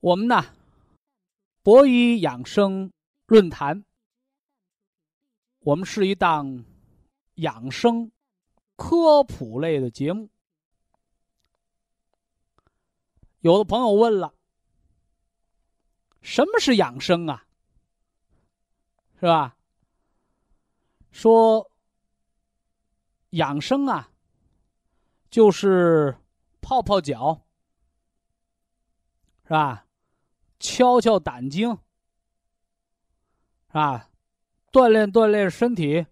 [0.00, 0.42] 我们呢，
[1.62, 2.90] 博医养生
[3.26, 3.84] 论坛，
[5.58, 6.64] 我们是一档
[7.34, 8.10] 养生
[8.76, 10.30] 科普类的节目。
[13.40, 14.34] 有的朋友问了，
[16.22, 17.46] 什么是养生啊？
[19.16, 19.58] 是吧？
[21.10, 21.70] 说
[23.30, 24.10] 养生啊，
[25.28, 26.16] 就是
[26.62, 27.46] 泡泡脚，
[29.44, 29.86] 是吧？
[30.60, 31.78] 敲敲胆经，是
[33.72, 34.10] 吧？
[34.70, 36.06] 锻炼锻炼身体，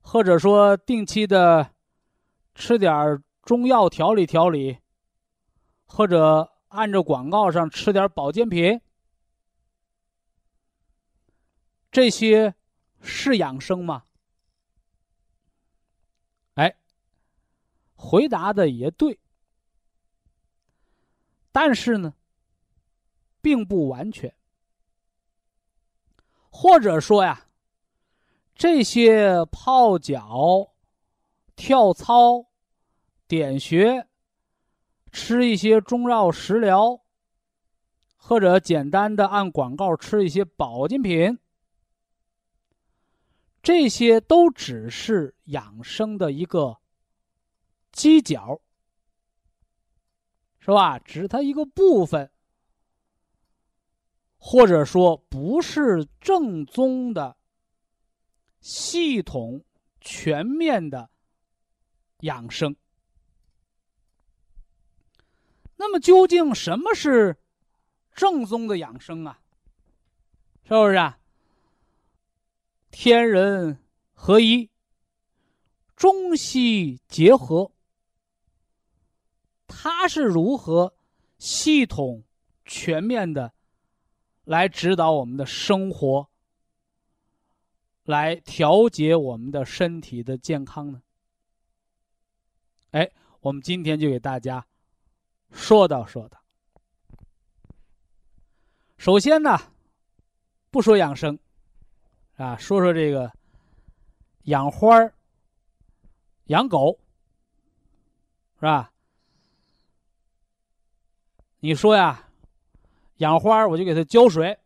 [0.00, 1.72] 或者说定期的
[2.54, 4.78] 吃点中药调理调理，
[5.84, 8.80] 或者按照广告上吃点保健品，
[11.90, 12.54] 这些
[13.00, 14.04] 是养生吗？
[16.54, 16.76] 哎，
[17.94, 19.20] 回答的也对，
[21.52, 22.14] 但是呢？
[23.42, 24.32] 并不完全，
[26.48, 27.48] 或者说呀，
[28.54, 30.72] 这些泡脚、
[31.56, 32.46] 跳操、
[33.26, 34.08] 点穴、
[35.10, 37.02] 吃一些中药食疗，
[38.16, 41.38] 或者简单的按广告吃一些保健品，
[43.62, 46.78] 这些都只是养生的一个
[47.92, 48.60] 犄角，
[50.60, 50.98] 是吧？
[51.00, 52.31] 只是它一个部分。
[54.44, 57.36] 或者说不是正宗的、
[58.60, 59.64] 系统、
[60.00, 61.08] 全面的
[62.22, 62.74] 养生。
[65.76, 67.38] 那么，究竟什么是
[68.16, 69.38] 正宗的养生啊？
[70.64, 71.20] 是不是啊？
[72.90, 73.78] 天人
[74.12, 74.68] 合一，
[75.94, 77.70] 中西结合，
[79.68, 80.92] 它是如何
[81.38, 82.24] 系统、
[82.64, 83.54] 全面的？
[84.44, 86.28] 来指导我们的生活，
[88.04, 91.02] 来调节我们的身体的健康呢？
[92.90, 93.10] 哎，
[93.40, 94.66] 我们今天就给大家
[95.50, 96.42] 说道说道。
[98.98, 99.58] 首先呢，
[100.70, 101.38] 不说养生，
[102.36, 103.32] 啊，说说这个
[104.42, 104.96] 养花、
[106.46, 106.98] 养狗，
[108.56, 108.92] 是吧？
[111.60, 112.21] 你说呀？
[113.16, 114.58] 养花我就给它浇水，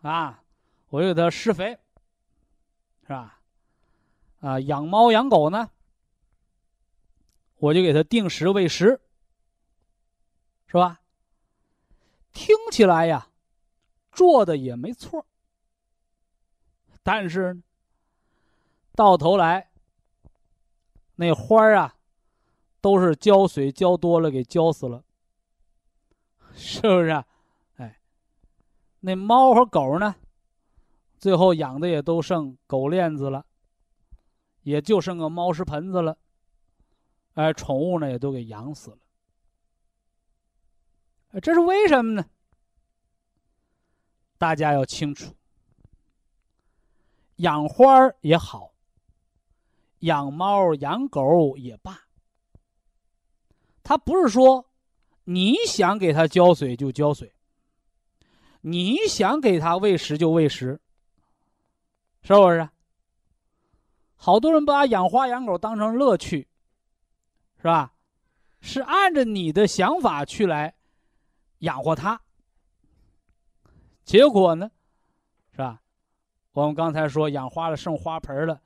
[0.00, 0.42] 啊，
[0.88, 1.78] 我就给它施肥，
[3.02, 3.40] 是吧？
[4.40, 5.70] 啊，养猫养狗呢，
[7.56, 9.00] 我就给它定时喂食，
[10.66, 11.00] 是吧？
[12.32, 13.28] 听起来呀，
[14.10, 15.26] 做的也没错，
[17.02, 17.62] 但是
[18.96, 19.70] 到头来，
[21.14, 21.94] 那花啊，
[22.80, 25.04] 都是浇水浇多了给浇死了，
[26.54, 27.08] 是不是？
[27.10, 27.26] 啊
[29.04, 30.14] 那猫和狗呢？
[31.18, 33.44] 最后养的也都剩狗链子了，
[34.62, 36.16] 也就剩个猫食盆子了。
[37.34, 38.98] 哎，宠物呢也都给养死了。
[41.40, 42.24] 这是为什么呢？
[44.38, 45.34] 大家要清楚，
[47.36, 48.72] 养花也好，
[50.00, 51.98] 养猫养狗也罢，
[53.82, 54.64] 它不是说
[55.24, 57.34] 你想给它浇水就浇水。
[58.62, 60.80] 你想给它喂食就喂食，
[62.22, 62.68] 是不是？
[64.14, 66.46] 好多人把养花养狗当成乐趣，
[67.56, 67.92] 是吧？
[68.60, 70.72] 是按着你的想法去来
[71.58, 72.20] 养活它，
[74.04, 74.70] 结果呢，
[75.50, 75.82] 是吧？
[76.52, 78.62] 我们刚才说养花的剩花盆了，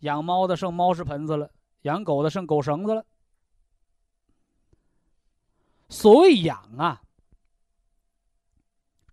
[0.00, 1.48] 养猫的剩猫食盆子了，
[1.82, 3.06] 养狗的剩狗绳子了。
[5.88, 7.00] 所谓养啊。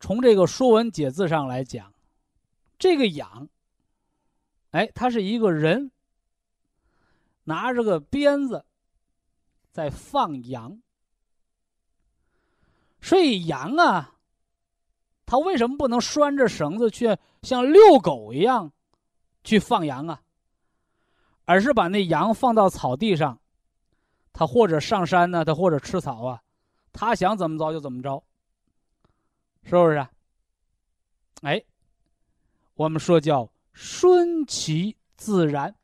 [0.01, 1.94] 从这个《说文解字》上来讲，
[2.80, 3.48] 这个养，
[4.71, 5.92] 哎，他是一个人
[7.44, 8.65] 拿着个鞭子
[9.71, 10.81] 在放羊。
[13.00, 14.15] 所以羊啊，
[15.25, 18.71] 它为什么不能拴着绳子去像遛狗一样
[19.44, 20.21] 去放羊啊？
[21.45, 23.39] 而是把那羊放到草地上，
[24.33, 26.42] 它或者上山呢，它或者吃草啊，
[26.92, 28.24] 它想怎么着就怎么着，
[29.63, 30.07] 是不是？
[31.41, 31.63] 哎，
[32.75, 35.75] 我们说叫顺其自然。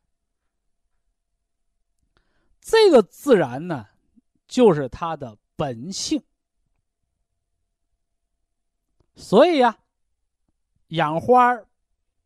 [2.60, 3.88] 这个自然呢，
[4.48, 6.22] 就是它的本性。
[9.16, 9.80] 所以呀，
[10.90, 11.58] 养花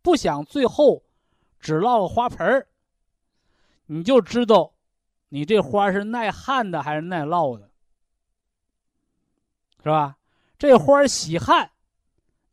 [0.01, 1.03] 不想最后
[1.59, 2.68] 只落个花盆儿，
[3.86, 4.74] 你就知道
[5.30, 7.71] 你这花是耐旱的还是耐涝的，
[9.83, 10.18] 是吧？
[10.62, 11.72] 这花喜旱，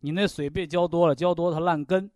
[0.00, 2.08] 你那水别浇多了，浇多它烂根；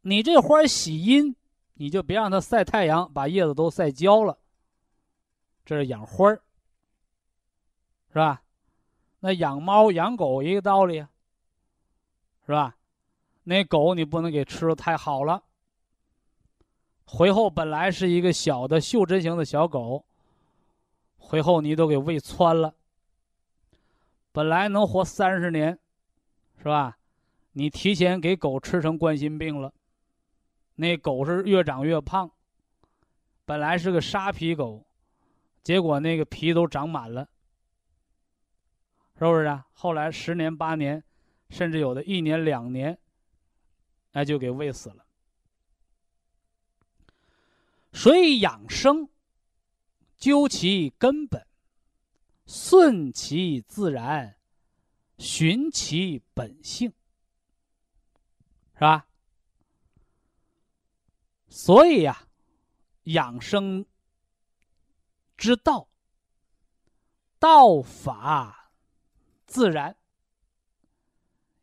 [0.00, 1.36] 你这花喜阴，
[1.74, 4.36] 你就别让它晒太阳，把叶子都晒焦了。
[5.64, 6.42] 这是养花儿，
[8.08, 8.42] 是吧？
[9.20, 11.06] 那养猫养狗一个道理，
[12.46, 12.74] 是吧？
[13.44, 15.44] 那狗你不能给吃的太好了。
[17.06, 20.04] 回后本来是一个小的袖珍型的小狗，
[21.18, 22.74] 回后你都给喂穿了。
[24.34, 25.78] 本来能活三十年，
[26.58, 26.98] 是吧？
[27.52, 29.72] 你提前给狗吃成冠心病了，
[30.74, 32.28] 那狗是越长越胖。
[33.44, 34.84] 本来是个沙皮狗，
[35.62, 37.28] 结果那个皮都长满了。
[39.16, 39.68] 是不是啊？
[39.72, 41.04] 后来十年八年，
[41.48, 42.98] 甚至有的一年两年，
[44.10, 45.06] 那就给喂死了。
[47.92, 49.08] 所以养生，
[50.16, 51.46] 究其根本，
[52.46, 54.36] 顺其自然，
[55.18, 56.92] 循其本性，
[58.74, 59.06] 是吧？
[61.48, 62.26] 所以呀，
[63.04, 63.86] 养生
[65.36, 65.88] 之道，
[67.38, 68.60] 道法。
[69.46, 69.96] 自然，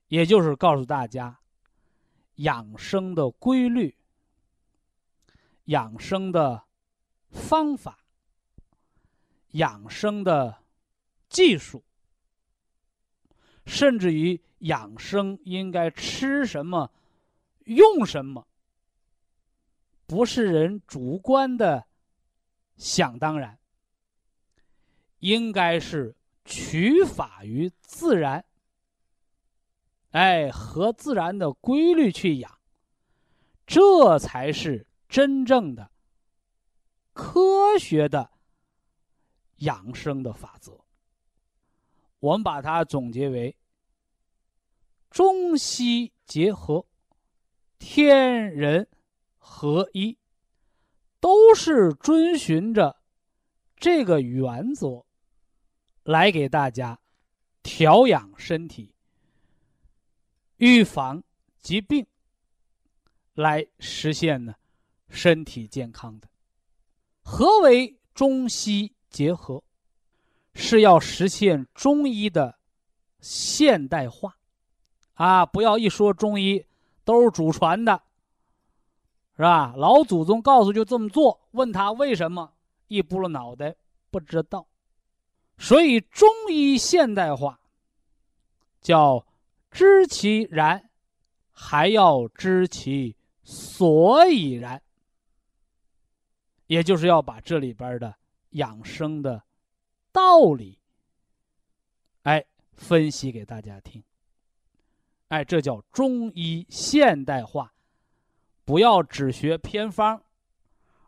[0.08, 1.42] 也就是告诉大家，
[2.36, 3.98] 养生的规律、
[5.66, 6.64] 养生的
[7.30, 8.06] 方法、
[9.50, 10.61] 养生的
[11.32, 11.84] 技术，
[13.66, 16.92] 甚至于养生应该吃什么、
[17.66, 18.46] 用什么，
[20.06, 21.88] 不是人主观的
[22.76, 23.58] 想当然，
[25.18, 26.16] 应该是。
[26.44, 28.44] 取法于自然，
[30.10, 32.60] 哎，和自然的规律去养，
[33.68, 35.92] 这才是真正的
[37.14, 38.32] 科学的
[39.58, 40.81] 养生的法则。
[42.22, 43.56] 我们把它总结为
[45.10, 46.88] 中西结合、
[47.78, 48.88] 天人
[49.38, 50.18] 合一，
[51.20, 53.02] 都是遵循着
[53.76, 55.06] 这个原则。
[56.04, 57.00] 来给大家
[57.62, 58.96] 调养身体、
[60.58, 61.24] 预防
[61.60, 62.08] 疾病，
[63.36, 64.56] 来实现呢
[65.10, 66.28] 身体健康的。
[67.22, 69.64] 何为中西结合？
[70.54, 72.58] 是要实现中医的
[73.20, 74.36] 现代化
[75.14, 75.46] 啊！
[75.46, 76.66] 不要一说中医
[77.04, 78.02] 都是祖传的，
[79.36, 79.74] 是吧？
[79.78, 82.54] 老祖宗告诉就这么做，问他为什么，
[82.88, 83.76] 一拨了脑袋
[84.10, 84.68] 不知道。
[85.58, 87.60] 所以，中医现代化
[88.82, 89.26] 叫
[89.70, 90.90] 知其然，
[91.52, 94.82] 还要知其所以然，
[96.66, 98.16] 也就是要把这里边的
[98.52, 99.44] 养生的
[100.12, 100.80] 道理，
[102.24, 104.04] 哎，分析给大家听。
[105.30, 107.74] 哎，这叫中医现代化，
[108.66, 110.22] 不要只学偏方，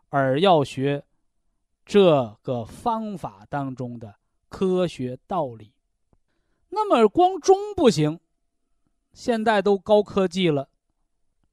[0.08, 1.04] 而要学
[1.84, 4.16] 这个方法当中的。
[4.48, 5.72] 科学道理，
[6.68, 8.20] 那么光中不行，
[9.12, 10.68] 现在都高科技了，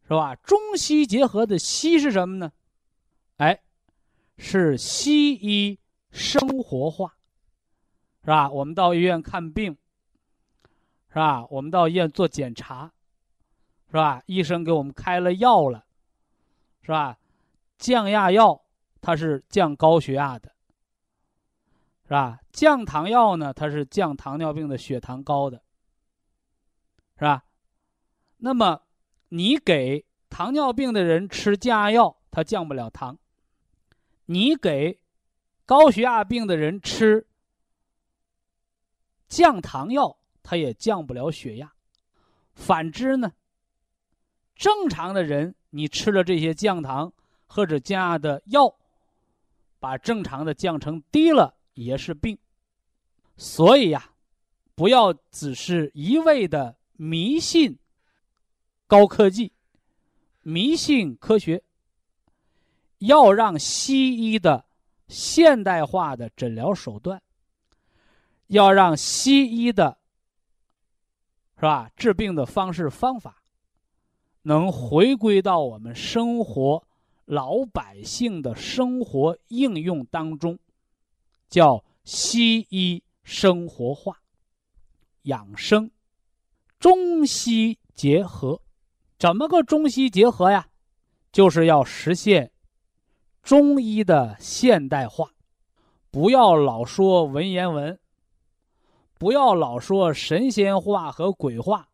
[0.03, 0.35] 是吧？
[0.35, 2.51] 中西结合的西是什么呢？
[3.37, 3.63] 哎，
[4.37, 5.79] 是西医
[6.11, 7.17] 生活化，
[8.21, 8.49] 是吧？
[8.49, 9.75] 我们到医院看病，
[11.09, 11.45] 是吧？
[11.47, 12.91] 我们到医院做检查，
[13.87, 14.21] 是吧？
[14.25, 15.85] 医生给我们开了药了，
[16.81, 17.17] 是吧？
[17.77, 18.61] 降压药，
[19.01, 20.51] 它是降高血压的。
[22.03, 22.39] 是吧？
[22.51, 23.53] 降糖药呢？
[23.53, 25.63] 它是降糖尿病的血糖高的，
[27.15, 27.45] 是吧？
[28.35, 28.81] 那么，
[29.29, 33.15] 你给糖尿病的人吃降压药，它降不了糖；
[34.25, 34.99] 你给
[35.65, 37.25] 高血压病的人吃
[39.31, 41.71] 降糖药，它也降不了血压。
[42.53, 43.31] 反之呢，
[44.55, 47.13] 正常的人，你吃了这些降糖
[47.47, 48.75] 或者降压的药，
[49.79, 52.37] 把正常的降成低了也是病。
[53.37, 54.11] 所以呀，
[54.75, 57.79] 不要只是一味的迷信
[58.85, 59.53] 高科技，
[60.41, 61.63] 迷信科学。
[62.97, 64.65] 要让西医的
[65.07, 67.19] 现代化的诊疗手段，
[68.51, 69.97] 要让西医的。
[71.55, 71.91] 是吧？
[71.95, 73.43] 治病的方式方法，
[74.41, 76.83] 能回归到我们生活
[77.25, 80.57] 老百姓的生活应用当中，
[81.47, 84.17] 叫西医生活化、
[85.23, 85.91] 养生、
[86.79, 88.59] 中西结合。
[89.19, 90.67] 怎么个中西结合呀？
[91.31, 92.51] 就是要实现
[93.43, 95.31] 中医的现代化，
[96.09, 97.99] 不要老说文言文。
[99.21, 101.87] 不要老说神仙话和鬼话，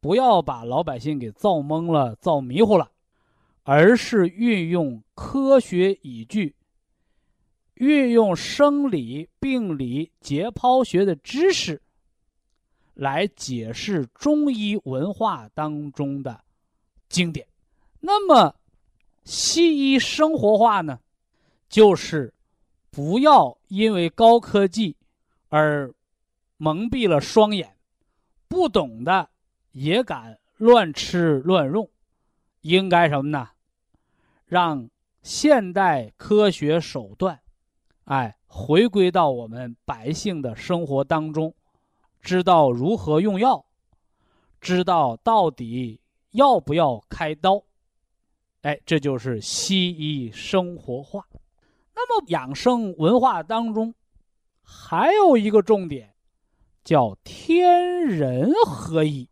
[0.00, 2.90] 不要把老百姓给造懵了、造迷糊了，
[3.62, 6.56] 而是运用科学依据，
[7.74, 11.80] 运用生理、病理、解剖学的知识，
[12.94, 16.42] 来解释中医文化当中的
[17.08, 17.46] 经典。
[18.00, 18.52] 那么，
[19.22, 20.98] 西医生活化呢，
[21.68, 22.34] 就是
[22.90, 24.96] 不要因为高科技
[25.50, 25.94] 而。
[26.56, 27.76] 蒙蔽了双眼，
[28.48, 29.28] 不懂的
[29.72, 31.88] 也敢乱吃乱用，
[32.62, 33.50] 应该什么呢？
[34.46, 34.88] 让
[35.22, 37.40] 现代科学手段，
[38.04, 41.54] 哎，回归到我们百姓的生活当中，
[42.22, 43.66] 知道如何用药，
[44.60, 47.62] 知道到底要不要开刀，
[48.62, 51.26] 哎，这就是西医生活化。
[51.94, 53.94] 那么养生文化当中，
[54.62, 56.15] 还有一个重点。
[56.86, 59.28] 叫天人合一，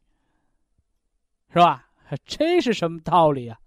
[1.52, 1.88] 是吧？
[2.24, 3.60] 这是什么道理啊？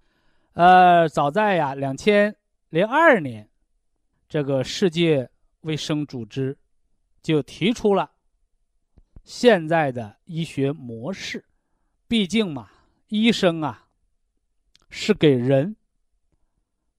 [0.51, 2.35] 呃，早在呀两千
[2.67, 3.49] 零二年，
[4.27, 5.29] 这个世界
[5.61, 6.57] 卫生组织
[7.21, 8.11] 就提出了
[9.23, 11.45] 现在的医学模式。
[12.09, 12.69] 毕竟嘛，
[13.07, 13.87] 医生啊
[14.89, 15.77] 是给人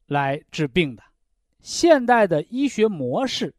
[0.07, 1.02] 来治病的，
[1.61, 3.54] 现代的医学模式。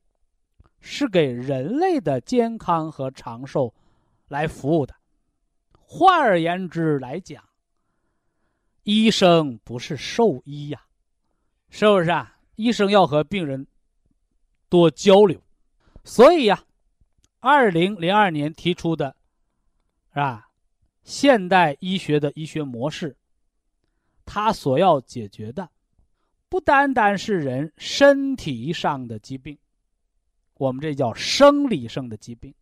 [0.79, 3.73] 是给人类的健康和长寿
[4.27, 4.95] 来服务的。
[5.71, 7.43] 换而言之来讲，
[8.83, 10.85] 医生不是兽医呀，
[11.69, 12.37] 是不是啊？
[12.55, 13.65] 医生要和病人
[14.67, 15.41] 多交流，
[16.03, 16.63] 所以呀，
[17.39, 19.15] 二零零二年提出的，
[20.09, 20.49] 是吧？
[21.03, 23.17] 现代医学的医学模式，
[24.25, 25.69] 它所要解决的，
[26.49, 29.57] 不单单是人身体上的疾病。
[30.59, 32.53] 我们这叫生理性的疾病，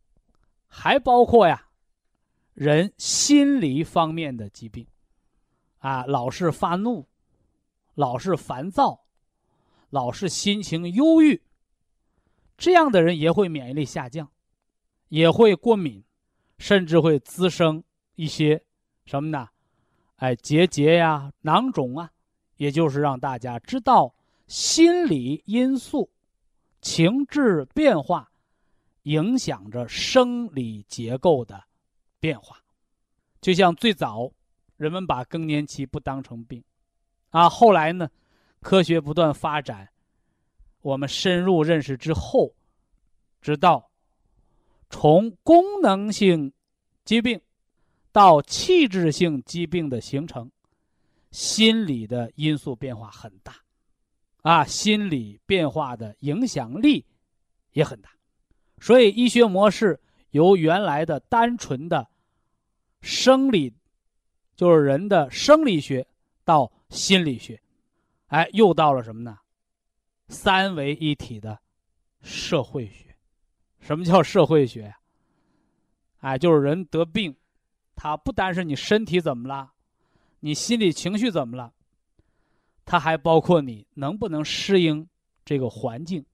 [0.68, 1.66] 还包括呀，
[2.54, 4.86] 人心理方面的疾病，
[5.80, 7.08] 啊，老是发怒，
[7.96, 9.04] 老是烦躁，
[9.90, 11.42] 老是心情忧郁，
[12.56, 14.32] 这样的人也会免疫力下降，
[15.08, 16.04] 也会过敏，
[16.60, 18.64] 甚至会滋生一些
[19.06, 19.50] 什么呢？
[20.18, 22.12] 哎，结节呀、囊肿啊，
[22.58, 24.14] 也就是让大家知道
[24.46, 26.12] 心理因素。
[26.88, 28.32] 情志变化
[29.04, 31.62] 影响着生理结构的
[32.18, 32.64] 变化，
[33.42, 34.32] 就像最早
[34.78, 36.64] 人们把更年期不当成病，
[37.32, 38.10] 啊，后来呢，
[38.62, 39.90] 科学不断发展，
[40.80, 42.56] 我们深入认识之后，
[43.42, 43.92] 知道
[44.90, 46.54] 从功能性
[47.04, 47.42] 疾病
[48.14, 50.50] 到器质性疾病的形成，
[51.32, 53.54] 心理的因素变化很大。
[54.42, 57.06] 啊，心理变化的影响力
[57.72, 58.10] 也很大，
[58.80, 60.00] 所以医学模式
[60.32, 62.08] 由原来的单纯的
[63.02, 63.74] 生理，
[64.56, 66.08] 就是人的生理学，
[66.46, 67.62] 到心理学，
[68.28, 69.38] 哎，又到了什么呢？
[70.30, 71.60] 三维一体的
[72.22, 73.16] 社会学。
[73.80, 74.94] 什么叫社会学？
[76.20, 77.36] 哎，就是人得病，
[77.96, 79.72] 他不单是你身体怎么了，
[80.40, 81.74] 你心理情绪怎么了。
[82.90, 85.06] 它还包括你能不能适应
[85.44, 86.26] 这个环境，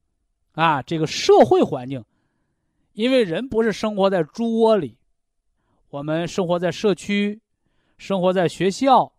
[0.51, 2.05] 啊，这个社会环境，
[2.93, 4.95] 因为人不是生活在猪窝里，
[5.89, 7.41] 我们生活在社区，
[7.97, 9.11] 生活在学校，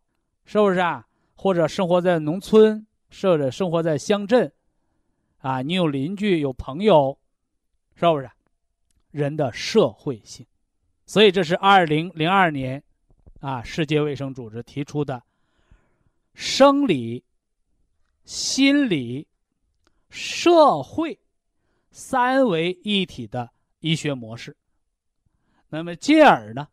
[0.44, 1.04] 是不是啊？
[1.34, 4.52] 或者生活在农村，或者生活在乡镇，
[5.38, 7.18] 啊，你有邻居，有朋友，
[7.96, 8.30] 是不是？
[9.10, 10.46] 人的社会性，
[11.04, 12.80] 所以这是二零零二年，
[13.40, 15.20] 啊，世界卫生组织提出的。
[16.34, 17.24] 生理、
[18.24, 19.26] 心理、
[20.10, 21.18] 社会
[21.90, 23.50] 三维一体的
[23.80, 24.56] 医学模式。
[25.68, 26.68] 那么进而呢，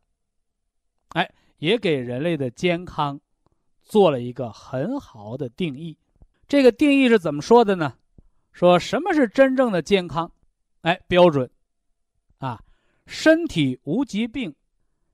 [1.09, 3.19] 哎，也给人类的健康
[3.83, 5.97] 做了一个很好的定义。
[6.47, 7.95] 这个定义是怎么说的呢？
[8.51, 10.31] 说什么是真正的健康？
[10.81, 11.49] 哎，标准
[12.39, 12.63] 啊，
[13.05, 14.53] 身体无疾病，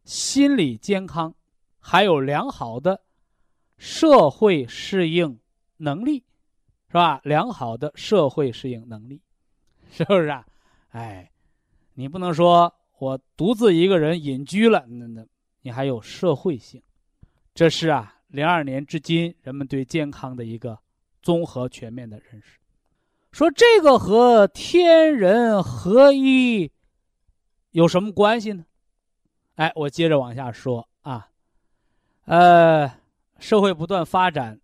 [0.04, 1.36] 心理健康，
[1.80, 3.04] 还有良好的
[3.78, 5.40] 社会适应
[5.78, 6.24] 能力，
[6.88, 7.22] 是吧？
[7.24, 9.22] 良好的社会适应能力，
[9.92, 10.46] 是不是啊？
[10.90, 11.32] 哎，
[11.94, 15.26] 你不能说我独自一个人隐居了，那那
[15.62, 16.82] 你还有社会性，
[17.54, 20.80] 这是啊，零二年至今人们对健康的一个
[21.22, 22.58] 综合全面的认识。
[23.32, 26.72] 说这个和天人合一
[27.72, 28.66] 有什么关系呢？
[29.56, 31.30] 哎，我接着往下说啊，
[32.26, 32.92] 呃，
[33.40, 34.60] 社会不断发展，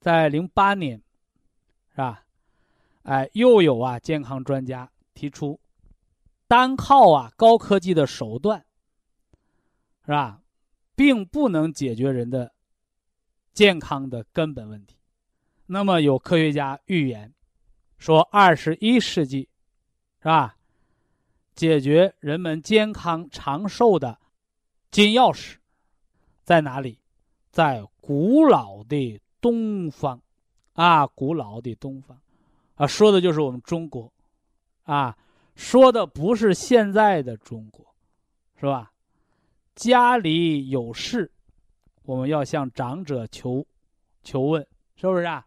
[0.00, 1.02] 在零八年，
[1.90, 2.24] 是吧？
[3.02, 5.58] 哎，又有啊健康专家提出，
[6.46, 8.64] 单靠啊高科技的手段，
[10.04, 10.42] 是吧，
[10.94, 12.52] 并不能解决人的
[13.52, 14.96] 健康的根本问题。
[15.66, 17.32] 那么有科学家预言。
[17.98, 19.48] 说二十一世纪，
[20.20, 20.56] 是吧？
[21.56, 24.20] 解决人们健康长寿的
[24.92, 25.56] 金钥匙
[26.44, 27.00] 在哪里？
[27.58, 30.20] 在古老的东方，
[30.74, 32.16] 啊，古老的东方，
[32.76, 34.12] 啊，说的就是我们中国，
[34.84, 35.18] 啊，
[35.56, 37.84] 说的不是现在的中国，
[38.60, 38.92] 是吧？
[39.74, 41.28] 家里有事，
[42.04, 43.66] 我们要向长者求
[44.22, 45.44] 求问，是不是啊？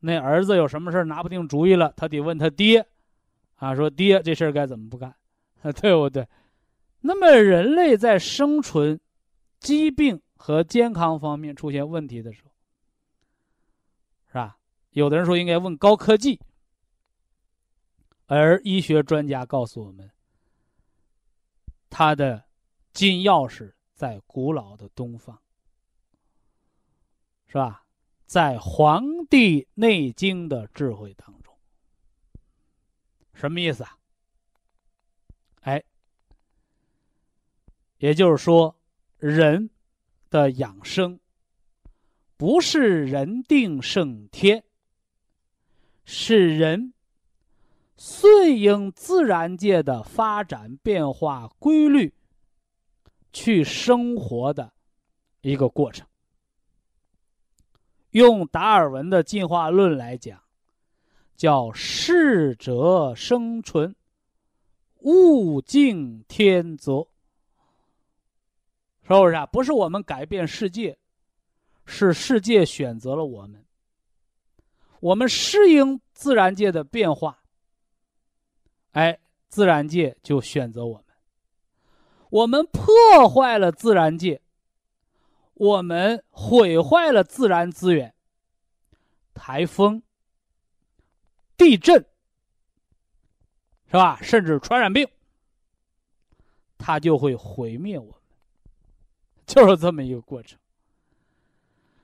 [0.00, 2.86] 那儿子有什么事拿不定主意了，他得问他爹，
[3.54, 5.14] 啊，说爹这事儿该怎么不干，
[5.80, 6.28] 对不对？
[7.00, 9.00] 那么人类在生存、
[9.58, 12.50] 疾病和健康方面出现问题的时候，
[14.28, 14.58] 是吧？
[14.90, 16.40] 有的人说应该问高科技，
[18.26, 20.10] 而医学专家告诉我们，
[21.90, 22.44] 他的
[22.92, 25.38] 金钥匙在古老的东方，
[27.46, 27.84] 是吧？
[28.26, 31.56] 在《黄帝内经》的智慧当中，
[33.34, 33.96] 什么意思啊？
[35.60, 35.84] 哎，
[37.98, 38.76] 也就是说，
[39.18, 39.70] 人
[40.30, 41.18] 的养生
[42.36, 44.64] 不是人定胜天，
[46.04, 46.92] 是人
[47.96, 52.12] 顺应自然界的发展变化规律
[53.32, 54.72] 去生活的
[55.40, 56.06] 一个过程。
[58.10, 60.42] 用达尔文的进化论来讲，
[61.34, 63.94] 叫适者生存，
[65.00, 67.08] 物竞天择，
[69.06, 69.46] 是不是啊？
[69.46, 70.98] 不是我们改变世界，
[71.84, 73.64] 是世界选择了我们。
[74.98, 77.38] 我们适应自然界的变化，
[78.92, 79.16] 哎，
[79.48, 81.04] 自然界就选择我们。
[82.30, 84.42] 我们破坏了自然界。
[85.54, 88.12] 我们毁坏了自然资源，
[89.32, 90.02] 台风、
[91.56, 92.04] 地震，
[93.86, 94.18] 是吧？
[94.20, 95.08] 甚至传染病，
[96.76, 98.14] 它就会毁灭我们，
[99.46, 100.58] 就是这么一个过程。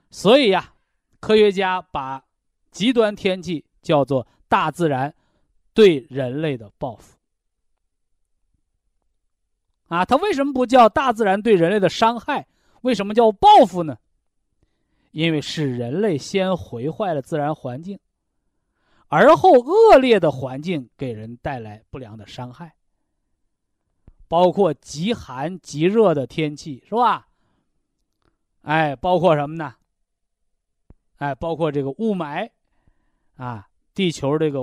[0.09, 0.73] 所以呀，
[1.19, 2.23] 科学家把
[2.71, 5.13] 极端天气叫做大自然
[5.73, 7.17] 对人类的报复。
[9.87, 12.47] 啊，它为什么不叫大自然对人类的伤害？
[12.81, 13.97] 为什么叫报复呢？
[15.11, 17.99] 因为是人类先毁坏了自然环境，
[19.07, 22.75] 而后恶劣的环境给人带来不良的伤害，
[24.27, 27.27] 包括极寒极热的天气，是吧？
[28.63, 29.75] 哎，包括什么呢？
[31.17, 32.49] 哎，包括这个雾霾，
[33.35, 34.59] 啊，地球这个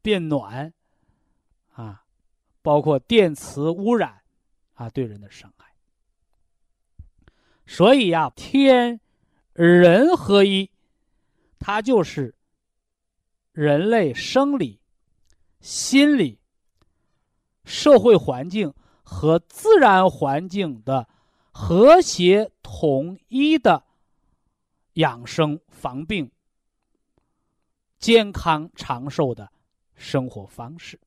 [0.00, 0.72] 变暖，
[1.74, 2.04] 啊，
[2.62, 4.22] 包括电磁污染，
[4.74, 5.66] 啊，对人的伤害。
[7.66, 9.00] 所以呀，天
[9.52, 10.70] 人合一，
[11.58, 12.34] 它就是
[13.52, 14.80] 人类生理、
[15.60, 16.40] 心理、
[17.64, 18.72] 社会环境
[19.02, 21.08] 和自然环境的
[21.50, 23.84] 和谐统一的
[24.94, 26.30] 养生、防病、
[27.98, 29.50] 健康长寿的
[29.94, 30.98] 生活方式。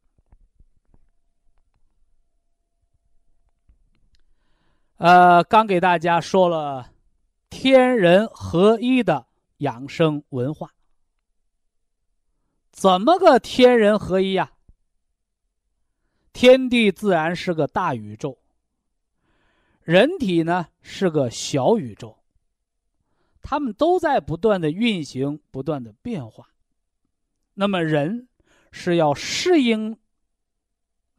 [4.97, 6.93] 呃，刚给大家说了
[7.49, 9.25] 天人合一的
[9.57, 10.73] 养生文化，
[12.71, 14.51] 怎么个天人合一呀？
[16.31, 18.37] 天地自然是个大宇宙，
[19.83, 22.17] 人体呢是个小宇宙，
[23.41, 26.49] 他们都在不断的运行，不断的变化。
[27.55, 28.29] 那么人
[28.71, 29.99] 是要适应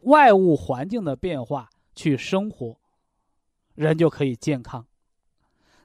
[0.01, 2.81] 外物环境的变化，去生活，
[3.75, 4.87] 人就可以健康。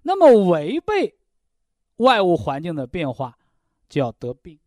[0.02, 1.18] 那么违背
[1.98, 3.38] 外物环境的变化，
[3.90, 4.58] 就要得病。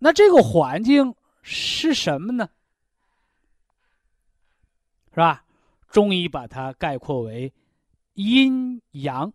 [0.00, 2.50] 那这个环境是什么呢？
[5.10, 5.44] 是吧？
[5.88, 7.52] 中医把它概括为
[8.14, 9.32] 阴阳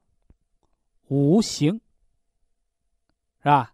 [1.07, 1.81] 无形，
[3.39, 3.73] 是吧？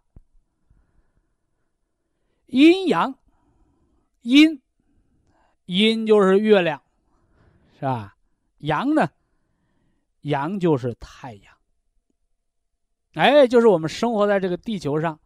[2.46, 3.14] 阴阳，
[4.22, 4.60] 阴，
[5.66, 6.82] 阴就是月亮，
[7.78, 8.16] 是吧？
[8.58, 9.10] 阳呢？
[10.22, 11.54] 阳就是太阳。
[13.14, 15.20] 哎，就是我们生活在这个地球上，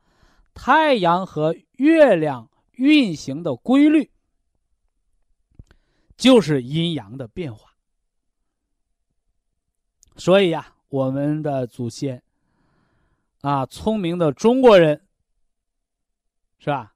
[0.55, 4.11] 太阳和月亮运行的规律。
[6.25, 7.77] 就是阴阳的变化，
[10.17, 12.23] 所以呀，我们的祖先
[13.43, 15.07] 啊，聪明的中国人，
[16.59, 16.95] 是吧？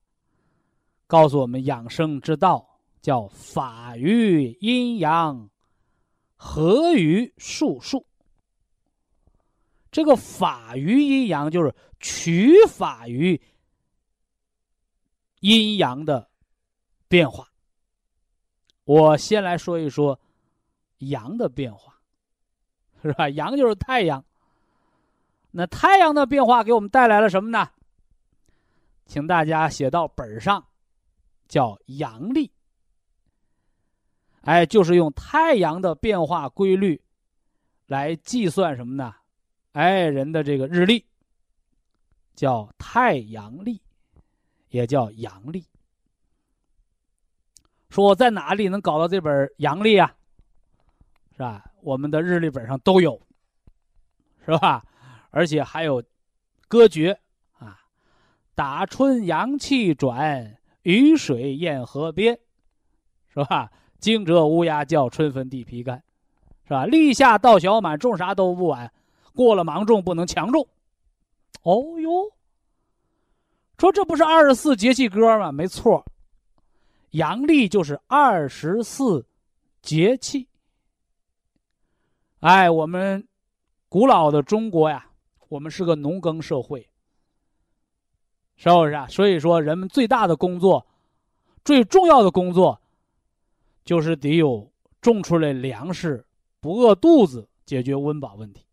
[1.07, 5.51] 告诉我们养生之道叫法于阴阳，
[6.35, 8.07] 合于术数。
[9.91, 13.39] 这个法于阴阳，就是取法于
[15.41, 16.31] 阴阳的
[17.09, 17.47] 变化。
[18.89, 20.19] 我先来说一说
[21.01, 21.95] 阳的变化，
[23.05, 23.29] 是吧？
[23.29, 24.25] 阳就是太阳。
[25.51, 27.69] 那太阳的变化给我们带来了什么呢？
[29.05, 30.67] 请大家写到本上，
[31.49, 32.51] 叫阳历。
[34.41, 36.99] 哎，就是用太阳的变化规律
[37.85, 39.15] 来计算什么呢？
[39.73, 41.05] 哎，人的这个日历
[42.35, 43.83] 叫太阳历，
[44.71, 45.63] 也叫阳历。
[47.91, 50.15] 说我在哪里能搞到这本阳历啊？
[51.33, 51.65] 是吧？
[51.83, 53.21] 我们的日历本上都有，
[54.45, 54.85] 是吧？
[55.31, 56.03] 而且还有
[56.67, 57.19] 歌诀
[57.59, 57.79] 啊
[58.57, 62.39] ：“打春阳气转，雨水燕河边，
[63.33, 63.71] 是吧？
[64.01, 66.03] 惊蛰乌鸦叫，春分地皮干，
[66.65, 66.87] 是吧？
[66.87, 68.93] 立夏到小满，种啥都不晚，
[69.33, 70.67] 过了芒种不能强种。”
[71.63, 72.33] 哦哟，
[73.79, 75.53] 说这不是二十四节气歌吗？
[75.53, 76.05] 没错。
[77.11, 79.27] 阳历就是二十四
[79.81, 80.49] 节气。
[82.41, 83.27] 哎，我们
[83.89, 85.11] 古老的中国呀，
[85.49, 86.89] 我们是个农耕社会，
[88.57, 89.07] 是不是啊？
[89.09, 90.87] 所以说，人们最大的工作、
[91.65, 92.81] 最重要的工作，
[93.85, 96.25] 就是得有种出来粮食，
[96.61, 98.65] 不饿肚子，解决温饱问题。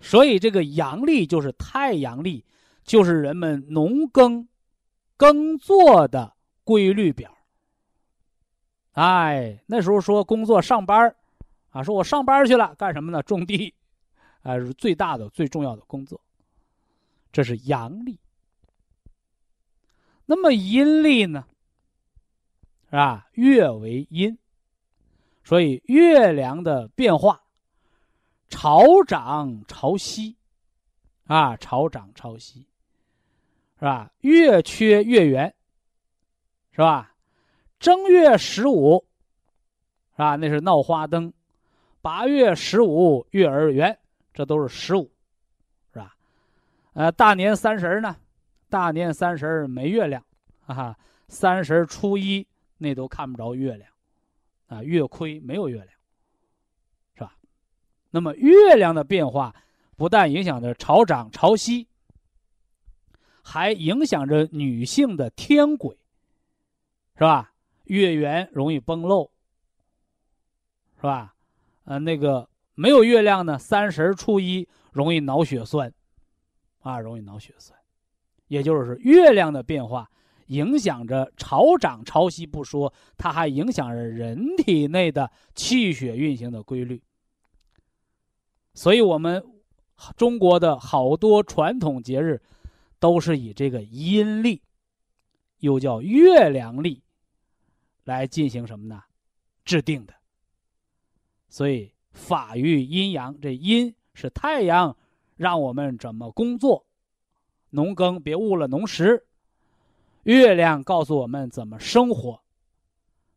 [0.00, 2.44] 所以，这个阳历就是太阳历，
[2.84, 4.48] 就是人们农耕。
[5.16, 7.36] 耕作的规律表。
[8.92, 11.14] 哎，那时候说工作上班
[11.70, 13.22] 啊，说我上班去了，干什么呢？
[13.22, 13.74] 种地，
[14.42, 16.20] 啊，是最大的、最重要的工作。
[17.32, 18.18] 这是阳历。
[20.26, 21.46] 那么阴历呢？
[22.86, 23.26] 是吧？
[23.32, 24.38] 月为阴，
[25.42, 27.42] 所以月亮的变化，
[28.48, 30.36] 潮涨潮汐，
[31.24, 32.64] 啊，潮涨潮汐。
[33.84, 34.10] 是吧？
[34.22, 35.54] 月缺月圆，
[36.70, 37.14] 是吧？
[37.78, 39.04] 正月十五，
[40.12, 40.36] 是吧？
[40.36, 41.30] 那是闹花灯。
[42.00, 43.98] 八月十五月儿圆，
[44.32, 45.12] 这都是十五，
[45.92, 46.16] 是吧？
[46.94, 48.16] 呃，大年三十呢？
[48.70, 50.24] 大年三十没月亮，
[50.62, 50.98] 哈哈。
[51.28, 52.46] 三十初一
[52.78, 53.90] 那都看不着月亮，
[54.68, 55.90] 啊，月亏没有月亮，
[57.16, 57.36] 是吧？
[58.10, 59.54] 那么月亮的变化，
[59.94, 61.86] 不但影响着潮涨潮汐。
[63.46, 65.98] 还影响着女性的天轨，
[67.14, 67.52] 是吧？
[67.84, 69.30] 月圆容易崩漏，
[70.96, 71.34] 是吧？
[71.84, 75.92] 呃，那个没有月亮呢，三十初一容易脑血栓，
[76.80, 77.78] 啊，容易脑血栓。
[78.48, 80.10] 也就是月亮的变化
[80.46, 87.02] 影响着潮涨潮汐不说，它还影响着人体内的气血运行的规律。
[88.72, 89.44] 所以，我们
[90.16, 92.40] 中国的好多传统节日。
[93.04, 94.62] 都是以这个阴历，
[95.58, 97.02] 又叫月亮历，
[98.04, 99.02] 来进行什么呢？
[99.62, 100.14] 制定的。
[101.50, 104.96] 所以法于阴阳，这阴是太阳，
[105.36, 106.86] 让我们怎么工作，
[107.68, 109.22] 农耕别误了农时；
[110.22, 112.42] 月亮告诉我们怎么生活，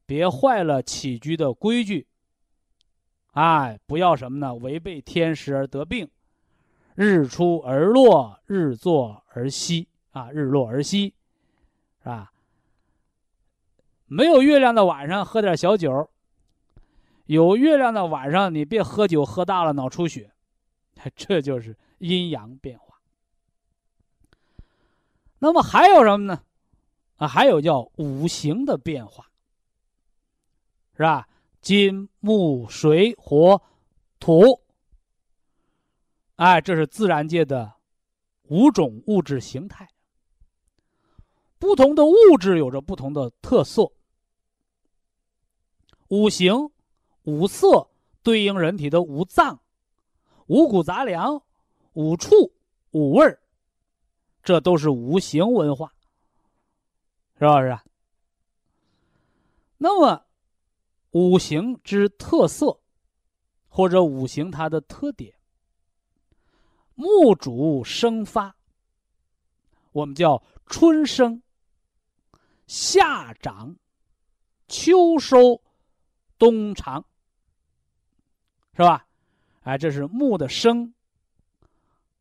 [0.05, 2.07] 别坏了起居的规矩。
[3.31, 4.55] 哎，不要什么呢？
[4.55, 6.09] 违背天时而得病。
[6.97, 10.31] 日出而落，日作而息啊！
[10.31, 11.13] 日落而息，
[11.99, 12.31] 是吧？
[14.07, 16.09] 没有月亮的晚上喝点小酒，
[17.27, 20.31] 有月亮的晚上你别喝酒喝大了脑出血，
[21.15, 22.99] 这就是阴阳变化。
[25.37, 26.41] 那么还有什么呢？
[27.17, 29.29] 啊，还有叫五行的变化，
[30.95, 31.29] 是吧？
[31.61, 33.61] 金木水火
[34.19, 34.61] 土，
[36.37, 37.73] 哎，这是自然界的
[38.43, 39.87] 五种物质形态。
[41.59, 43.91] 不同的物质有着不同的特色。
[46.09, 46.69] 五行、
[47.23, 47.89] 五色
[48.21, 49.59] 对应人体的五脏、
[50.45, 51.41] 五谷杂粮、
[51.93, 52.53] 五畜、
[52.91, 53.41] 五味儿，
[54.43, 55.91] 这都是五行文化，
[57.39, 57.79] 是不是？
[59.79, 60.23] 那么，
[61.11, 62.79] 五行之特色，
[63.67, 65.36] 或者五行它的特点，
[66.97, 68.55] 木主生发，
[69.91, 71.41] 我们叫春生、
[72.65, 73.77] 夏长、
[74.67, 75.61] 秋收。
[76.39, 77.03] 冬藏，
[78.73, 79.07] 是吧？
[79.61, 80.93] 哎，这是木的生，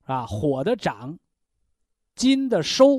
[0.04, 1.18] 啊，火的长，
[2.14, 2.96] 金的收，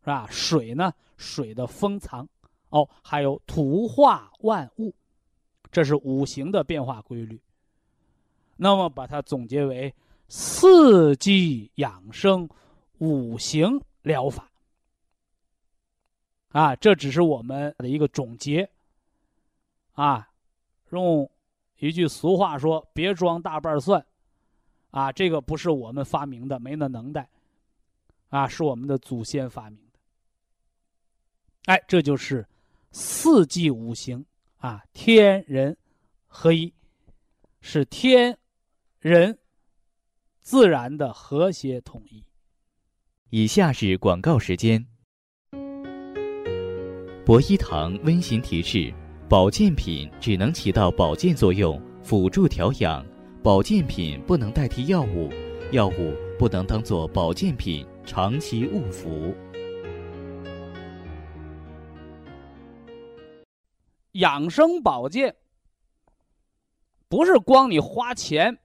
[0.00, 0.26] 是吧？
[0.30, 2.28] 水呢，水的封藏，
[2.68, 4.94] 哦，还有土化万物，
[5.72, 7.40] 这是五行的变化规律。
[8.56, 9.94] 那么把它总结为
[10.32, 12.48] 四季养生
[12.98, 14.48] 五行疗法，
[16.50, 18.70] 啊，这只是我们的一个总结。
[19.94, 20.30] 啊，
[20.90, 21.28] 用
[21.80, 24.06] 一句俗话说：“别装大瓣蒜。”
[24.92, 27.28] 啊，这个不是我们发明的，没那能耐。
[28.28, 29.98] 啊，是我们的祖先发明的。
[31.64, 32.46] 哎，这就是
[32.92, 34.24] 四季五行
[34.58, 35.76] 啊，天人
[36.28, 36.72] 合一，
[37.60, 38.38] 是天
[39.00, 39.36] 人
[40.40, 42.24] 自然的和谐统一。
[43.30, 44.86] 以下是广告时间。
[47.24, 48.92] 博一堂温馨提示。
[49.28, 53.06] 保健品只能起到保健作用，辅助调养。
[53.44, 55.30] 保健品不能代替药物，
[55.70, 59.32] 药物不能当做保健品长期误服。
[64.14, 65.36] 养生保健
[67.08, 68.58] 不是光你花钱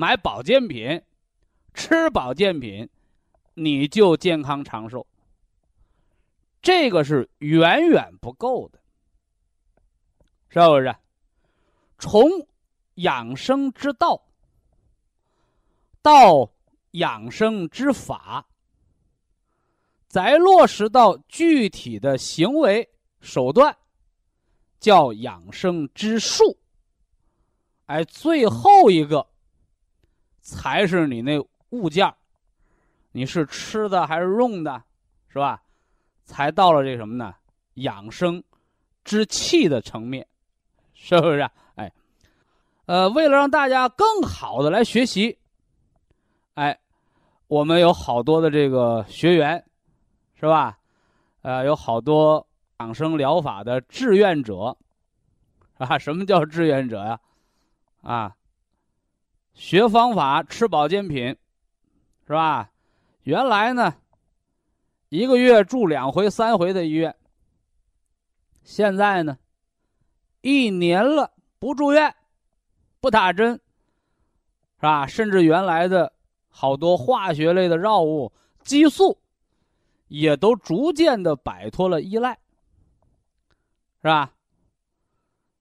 [0.00, 1.02] 买保健品、
[1.74, 2.88] 吃保健品，
[3.54, 5.04] 你就健康长寿。
[6.62, 8.78] 这个是远远不够的。
[10.50, 10.94] 是不是？
[11.98, 12.30] 从
[12.94, 14.22] 养生之道
[16.00, 16.48] 到
[16.92, 18.46] 养生之法，
[20.06, 22.88] 再落实到具体的行为
[23.20, 23.76] 手段，
[24.78, 26.56] 叫养生之术。
[27.86, 29.27] 哎，最后一个
[30.48, 31.38] 才是你那
[31.70, 32.10] 物件
[33.12, 34.82] 你是吃的还是用的，
[35.28, 35.62] 是吧？
[36.24, 37.34] 才到了这什么呢？
[37.74, 38.42] 养生
[39.04, 40.26] 之气的层面。
[40.94, 41.48] 是不是？
[41.76, 41.92] 哎，
[42.86, 45.38] 呃，为了让大家更好的来学习，
[46.54, 46.78] 哎，
[47.46, 49.62] 我们有好多的这个学员，
[50.34, 50.78] 是吧？
[51.42, 52.46] 呃，有好多
[52.80, 54.76] 养生疗法的志愿者，
[55.76, 57.20] 啊，什么叫志愿者呀？
[58.02, 58.34] 啊，
[59.58, 61.36] 学方法，吃保健品，
[62.28, 62.70] 是吧？
[63.24, 63.96] 原来呢，
[65.08, 67.14] 一个月住两回、三回的医院，
[68.62, 69.36] 现在呢？
[70.42, 72.14] 一年了不住院，
[73.00, 73.54] 不打针，
[74.76, 75.08] 是吧？
[75.08, 76.12] 甚至原来的
[76.48, 79.18] 好多化学类的药物、激素，
[80.06, 82.38] 也都逐渐的摆脱了依赖，
[84.00, 84.32] 是吧？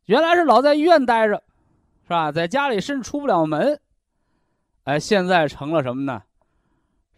[0.05, 1.43] 原来是老在医院待着，
[2.03, 2.31] 是吧？
[2.31, 3.81] 在家里甚至出不了门，
[4.87, 6.23] 哎，现在成了什么呢？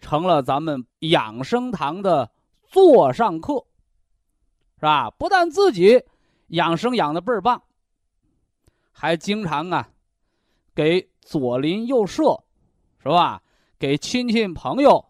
[0.02, 2.32] 成了咱们养生堂的
[2.64, 3.64] 座上客，
[4.78, 5.12] 是吧？
[5.12, 6.04] 不但自己。
[6.48, 7.62] 养生养的倍儿棒，
[8.92, 9.88] 还经常啊，
[10.74, 12.44] 给左邻右舍，
[13.04, 13.40] 是吧？
[13.78, 15.06] 给亲戚朋友，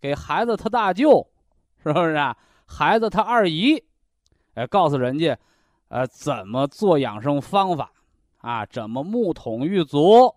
[0.00, 1.24] 给孩子他大舅，
[1.84, 2.36] 是不是啊？
[2.66, 3.80] 孩子他二姨，
[4.54, 5.38] 哎，告诉人家，
[5.86, 7.92] 呃，怎么做养生方法
[8.38, 8.66] 啊？
[8.66, 10.34] 怎么木桶浴足，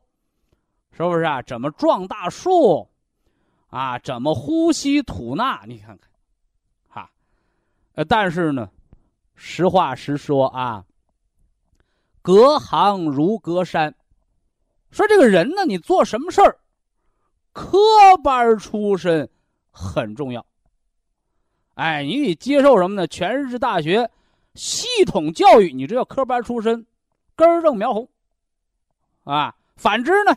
[1.06, 1.42] 是不是啊？
[1.42, 2.90] 怎么撞大树，
[3.70, 3.98] 啊？
[4.00, 5.64] 怎么呼吸吐纳？
[5.66, 6.10] 你看看，
[6.90, 7.10] 哈，
[7.94, 8.70] 呃，但是呢。
[9.42, 10.84] 实话实说啊，
[12.22, 13.96] 隔行如隔山。
[14.92, 16.60] 说这个人呢，你做什么事儿，
[17.54, 17.78] 科
[18.22, 19.30] 班出身
[19.72, 20.46] 很重要。
[21.76, 23.08] 哎，你得接受什么呢？
[23.08, 24.12] 全日制大学
[24.56, 26.86] 系统教育，你这叫科班出身，
[27.38, 28.10] 根正苗红
[29.24, 29.56] 啊。
[29.78, 30.36] 反之呢，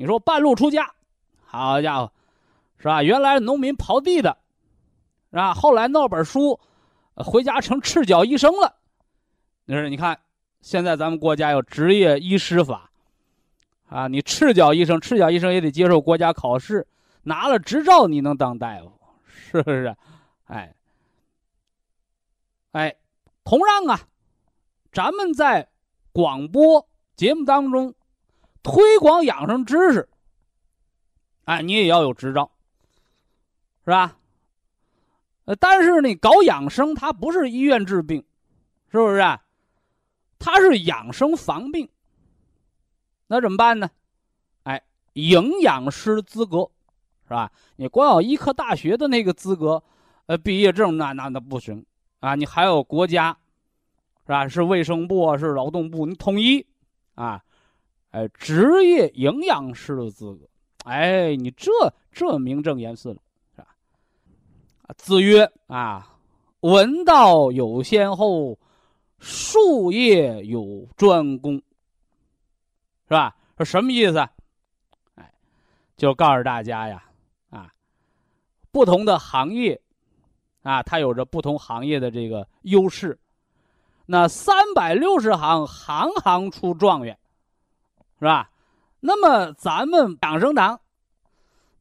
[0.00, 0.90] 你说半路出家，
[1.44, 2.10] 好家伙，
[2.78, 3.02] 是吧？
[3.02, 4.34] 原来农民刨地的，
[5.30, 5.52] 是吧？
[5.52, 6.58] 后来弄本书。
[7.16, 8.76] 回家成赤脚医生了，
[9.66, 10.18] 你说你看，
[10.62, 12.90] 现在咱们国家有职业医师法，
[13.90, 16.86] 啊，你赤脚医生，赤脚医生也得接受国家考试，
[17.24, 18.90] 拿了执照你能当大夫，
[19.26, 19.94] 是不是？
[20.46, 20.74] 哎，
[22.72, 22.96] 哎，
[23.44, 24.00] 同样啊，
[24.92, 25.68] 咱们在
[26.10, 27.94] 广播节目当中
[28.62, 30.08] 推广养生知识，
[31.44, 32.50] 哎，你也要有执照，
[33.84, 34.16] 是吧？
[35.46, 38.24] 呃，但是你搞养生，它不是医院治病，
[38.92, 39.20] 是不是？
[40.38, 41.88] 它是养生防病。
[43.26, 43.90] 那怎么办呢？
[44.64, 44.82] 哎，
[45.14, 46.70] 营养师资格，
[47.24, 47.50] 是吧？
[47.76, 49.82] 你光有医科大学的那个资格，
[50.26, 51.84] 呃，毕业证那那那不行
[52.20, 52.34] 啊！
[52.34, 53.36] 你还有国家，
[54.26, 54.46] 是吧？
[54.46, 56.66] 是卫生部啊，是劳动部，你统一
[57.14, 57.42] 啊，
[58.10, 60.48] 哎，职业营养师的资格，
[60.84, 61.70] 哎，你这
[62.10, 63.22] 这名正言顺了。
[63.54, 63.68] 是吧
[64.96, 66.18] 子曰：“啊，
[66.60, 68.58] 闻道有先后，
[69.18, 71.54] 术业有专攻，
[73.06, 73.36] 是吧？
[73.56, 74.18] 说什么意思？
[75.14, 75.32] 哎，
[75.96, 77.04] 就告诉大家呀，
[77.50, 77.72] 啊，
[78.72, 79.80] 不同的行业，
[80.62, 83.16] 啊，它有着不同行业的这个优势。
[84.06, 87.16] 那三百六十行，行行出状元，
[88.20, 88.48] 是吧？
[89.00, 90.80] 那么咱们养生堂。”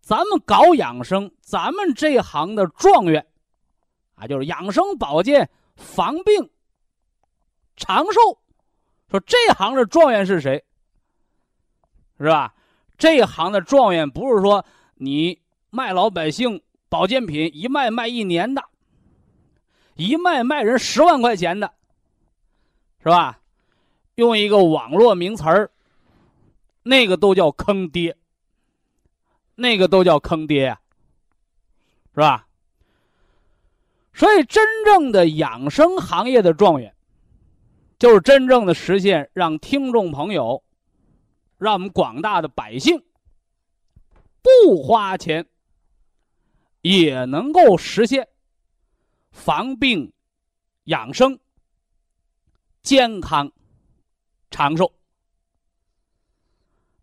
[0.02, 3.28] 咱们搞养生，咱们这行的状元，
[4.16, 6.50] 啊，就是养生保健、防病、
[7.76, 8.20] 长寿。
[9.12, 10.64] 说这行的状元是谁？
[12.18, 12.56] 是吧？
[12.98, 18.64] 这行的状元不是说你卖老百姓保健品，一卖卖一年的，
[19.94, 21.72] 一卖卖人十万块钱的，
[23.04, 23.40] 是吧？
[24.16, 25.70] 用一个网络名词儿，
[26.84, 28.16] 那个都叫坑爹。
[29.56, 30.80] 那个都叫坑爹呀，
[32.14, 32.48] 是吧？
[34.14, 36.96] 所以，真正的养生行业的状元，
[37.98, 40.64] 就是真正的实现让听众朋友，
[41.58, 43.04] 让我们广大的百姓
[44.42, 45.46] 不花钱
[46.82, 48.30] 也能够实现
[49.32, 50.14] 防病、
[50.86, 51.38] 养生、
[52.82, 53.52] 健康、
[54.50, 54.94] 长寿。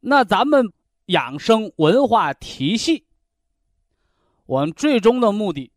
[0.07, 0.73] 那咱们。
[1.07, 3.07] 养生文化体系，
[4.47, 5.71] 我们最终的目的，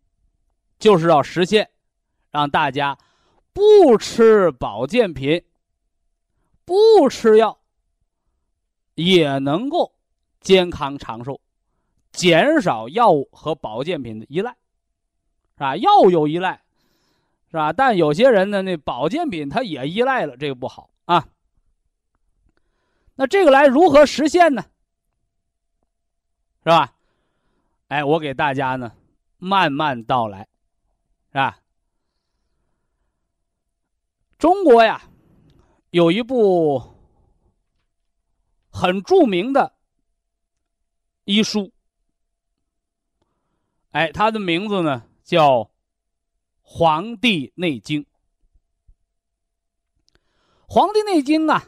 [0.79, 1.69] 就是要实现，
[2.31, 2.97] 让大家
[3.53, 5.43] 不吃保健品、
[6.65, 7.59] 不吃药，
[8.95, 9.93] 也能够
[10.41, 11.39] 健康长寿，
[12.11, 14.57] 减少药物和保健品的依赖，
[15.57, 15.77] 是吧？
[15.77, 16.63] 药物有依赖，
[17.51, 17.71] 是吧？
[17.71, 21.27] 但有些人呢，那保健品他也依赖了，这个不好啊。
[23.19, 24.63] 那这个来如何实现呢？
[26.63, 26.95] 是吧？
[27.89, 28.95] 哎，我给大家呢
[29.37, 30.47] 慢慢道来，
[31.27, 31.59] 是吧？
[34.37, 35.01] 中国呀，
[35.89, 36.81] 有一部
[38.69, 39.73] 很著名的
[41.25, 41.73] 医书，
[43.91, 45.63] 哎，它的名字呢叫
[46.61, 48.01] 《黄帝内经》。
[50.67, 51.67] 《黄帝内经》啊，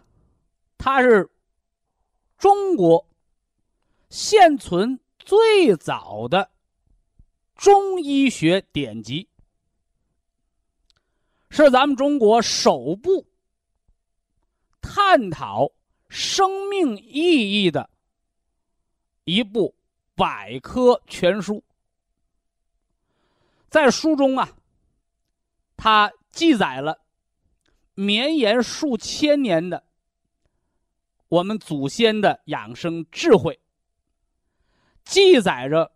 [0.77, 1.29] 它是
[2.41, 3.07] 中国。
[4.09, 6.51] 现存最早的
[7.55, 9.29] 中医学典籍，
[11.49, 13.25] 是咱们中国首部
[14.81, 15.71] 探讨
[16.09, 17.89] 生命意义的
[19.23, 19.73] 一部
[20.13, 21.63] 百科全书。
[23.69, 24.57] 在书中啊，
[25.77, 26.99] 它记载了
[27.93, 29.85] 绵延数千年的
[31.31, 33.57] 我们祖先的养生智慧。
[35.05, 35.93] 记载着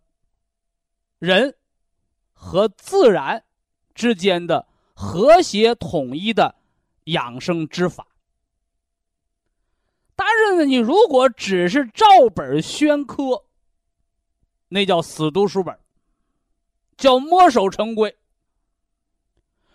[1.20, 1.58] 人
[2.32, 3.44] 和自然
[3.94, 6.56] 之间的和谐统一的
[7.06, 8.08] 养生之法。
[10.16, 13.44] 但是呢，你如果只是照本宣科，
[14.70, 15.78] 那叫死读书本，
[16.96, 18.18] 叫墨守成规。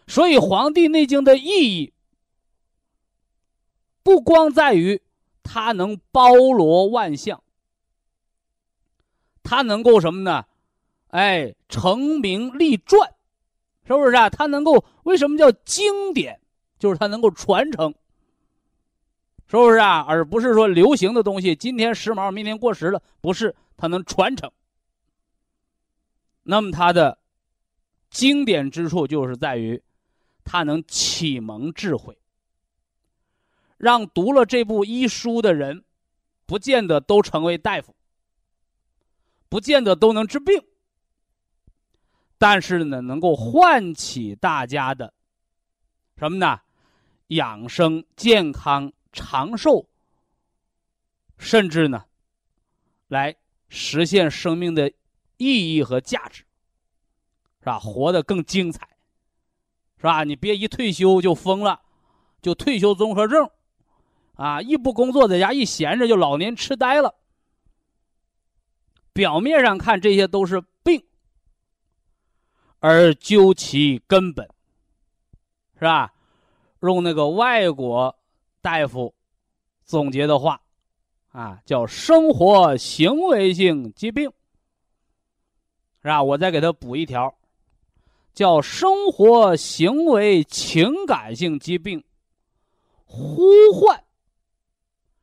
[0.06, 1.92] 所以，《黄帝内经》的意义
[4.02, 5.02] 不光在于
[5.42, 7.42] 它能包罗万象。
[9.42, 10.44] 它能够什么呢？
[11.08, 13.14] 哎，成名立传，
[13.84, 14.30] 是不是啊？
[14.30, 16.40] 它能够为什么叫经典？
[16.78, 17.92] 就是它能够传承，
[19.46, 20.04] 是不是啊？
[20.08, 23.54] 而不是说流行的东西今天时髦，明天过时了，不是？
[23.76, 24.50] 它能传承。
[26.42, 27.18] 那么它的
[28.10, 29.82] 经典之处就是在于，
[30.44, 32.16] 它能启蒙智慧，
[33.80, 35.82] 让读了这部医书的人，
[36.44, 37.96] 不见得都成为大夫。
[39.48, 40.62] 不见得都能治病，
[42.36, 45.14] 但是呢，能够唤起大家的
[46.18, 46.60] 什么呢？
[47.28, 49.88] 养生、健康、长寿，
[51.38, 52.04] 甚至呢，
[53.08, 53.34] 来
[53.70, 54.92] 实现生命的
[55.38, 56.44] 意义和价值，
[57.60, 57.78] 是吧？
[57.78, 58.86] 活得更精彩，
[59.96, 60.22] 是吧？
[60.22, 61.80] 你别一退休就疯了，
[62.42, 63.50] 就退休综合症，
[64.40, 67.14] 啊，一不工作在家一闲着就老年痴呆了。
[69.12, 71.04] 表面上看这些都是病，
[72.78, 74.48] 而究其根本，
[75.74, 76.14] 是吧？
[76.80, 78.18] 用那个外国
[78.62, 79.14] 大夫
[79.84, 80.62] 总结的话，
[81.32, 84.32] 啊，叫生活行为性疾病，
[86.00, 86.22] 是吧？
[86.22, 87.34] 我再给他补一条，
[88.32, 92.02] 叫生活行为情感性疾病，
[93.04, 93.42] 呼
[93.74, 94.02] 唤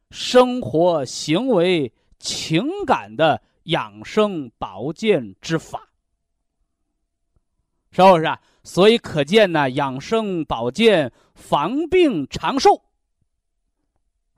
[0.10, 5.89] 生活行为情感的养生保健之法，
[7.91, 8.41] 是不是啊？
[8.64, 11.12] 所以可见呢，养生保健。
[11.38, 12.82] 防病长寿，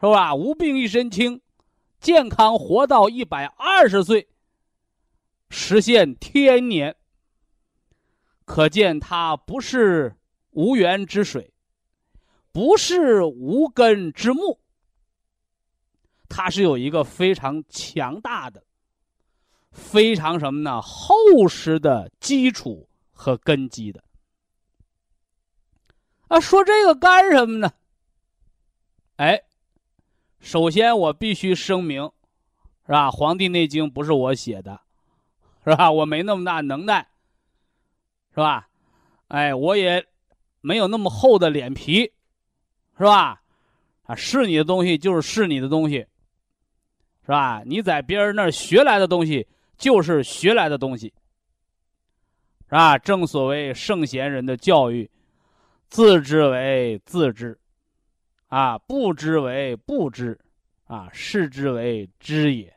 [0.01, 0.35] 是吧？
[0.35, 1.39] 无病一身轻，
[2.01, 4.27] 健康活到一百二十岁，
[5.49, 6.97] 实现天年。
[8.43, 10.17] 可见它不是
[10.49, 11.53] 无源之水，
[12.51, 14.59] 不是无根之木，
[16.29, 18.63] 它是有一个非常强大的、
[19.71, 20.79] 非常什么呢？
[20.81, 24.01] 厚实的基础和根基的。
[26.29, 27.71] 啊，说这个干什么呢？
[29.15, 29.41] 哎，
[30.39, 32.03] 首先我必须声明，
[32.85, 33.07] 是吧？
[33.11, 34.79] 《黄帝内经》不是我写的，
[35.65, 35.91] 是吧？
[35.91, 37.09] 我没那么大能耐，
[38.29, 38.69] 是吧？
[39.27, 40.07] 哎，我也
[40.61, 42.13] 没有那么厚的脸皮，
[42.97, 43.41] 是吧？
[44.03, 46.07] 啊，是你的东西就是是你的东西，
[47.29, 47.61] 是吧？
[47.63, 49.45] 你在别人那儿学来的东西
[49.77, 51.13] 就是学来的东西，
[52.67, 52.97] 是吧？
[52.97, 55.07] 正所谓圣贤人的教育。
[55.89, 57.55] 自知为自知，
[58.47, 60.39] 啊，不知为不知，
[60.85, 62.75] 啊，是之为知也，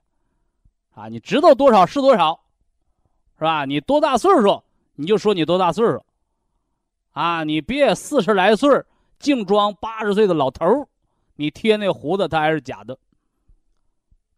[0.94, 2.38] 啊，你知道多少是多少，
[3.38, 3.64] 是吧？
[3.64, 4.62] 你多大岁数，
[4.96, 6.05] 你就说你多大岁数，
[7.12, 8.82] 啊，你别四十来岁
[9.18, 10.66] 净装八十岁的老头
[11.36, 12.98] 你贴那胡子他还是假的，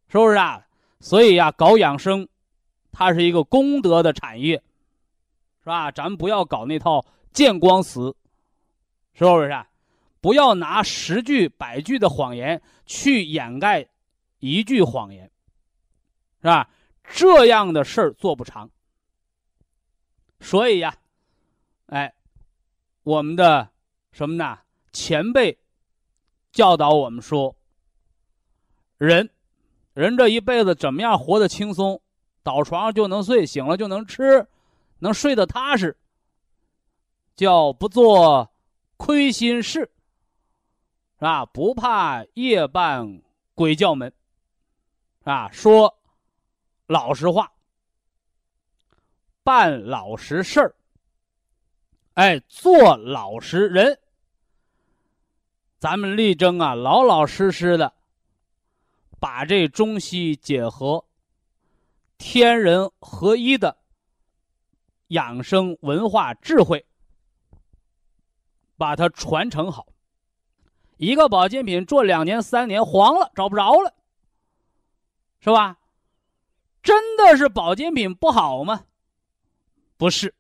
[0.09, 0.67] 是不是啊？
[1.01, 2.29] 所以呀，搞养生，
[2.93, 4.63] 它是一个功德的产业，
[5.61, 5.91] 是吧？
[5.91, 8.17] 咱们不要搞那套见光死。
[9.13, 9.51] 是不是？
[9.51, 9.69] 啊？
[10.21, 13.87] 不要拿十句、百句的谎言去掩盖
[14.39, 15.31] 一句谎言，
[16.41, 16.69] 是吧？
[17.05, 18.71] 这样的事儿做不长。
[20.41, 20.97] 所以呀，
[21.87, 22.13] 哎，
[23.03, 23.69] 我们的
[24.11, 24.59] 什么呢？
[24.93, 25.59] 前辈
[26.53, 27.55] 教导我们说，
[28.97, 29.29] 人，
[29.95, 32.01] 人这一辈子怎么样活得轻松？
[32.43, 34.47] 倒床上就能睡，醒了就能吃，
[34.99, 35.97] 能睡得踏实，
[37.35, 38.51] 叫不做。
[38.97, 39.91] 亏心事，是
[41.19, 41.45] 吧？
[41.47, 43.23] 不怕夜半
[43.55, 44.11] 鬼叫门，
[45.25, 45.93] 啊，说
[46.87, 47.53] 老实话，
[49.43, 50.75] 办老实事儿，
[52.15, 53.99] 哎，做老实人。
[55.79, 57.93] 咱们力争啊，老老实实的，
[59.25, 61.03] 把这中西结合、
[62.19, 63.79] 天人合一的
[65.07, 66.85] 养生文化智慧。
[68.77, 69.87] 把它传承好，
[70.99, 73.95] 一个保健品做两年三年黄了找不着了，
[75.41, 75.79] 是吧？
[76.83, 78.85] 真的是保健品不好吗？
[79.97, 80.35] 不是，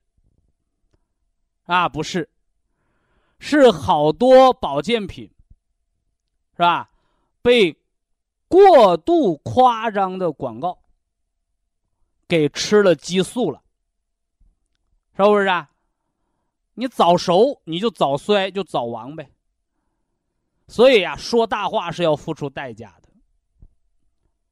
[1.62, 2.28] 啊不是，
[3.38, 5.30] 是好多保健品，
[6.54, 6.90] 是吧？
[7.40, 7.74] 被
[8.48, 10.78] 过度夸张的广告
[12.28, 13.62] 给吃了激素了，
[15.16, 15.70] 是不是啊？
[16.74, 19.30] 你早熟，你就早衰，就早亡呗。
[20.66, 23.08] 所以呀，说大话是要付出代价的，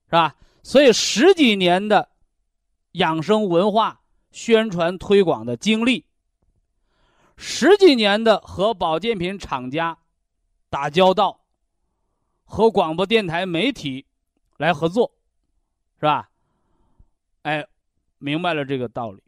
[0.06, 0.36] 是吧？
[0.62, 2.08] 所以十几年的
[2.92, 6.06] 养生文化宣传推广的经历，
[7.36, 9.98] 十几年的和保健品厂家
[10.70, 11.41] 打交道，
[12.52, 14.04] 和广播电台媒体
[14.58, 15.10] 来合作，
[15.98, 16.28] 是吧？
[17.44, 17.66] 哎，
[18.18, 19.22] 明白了这个道理。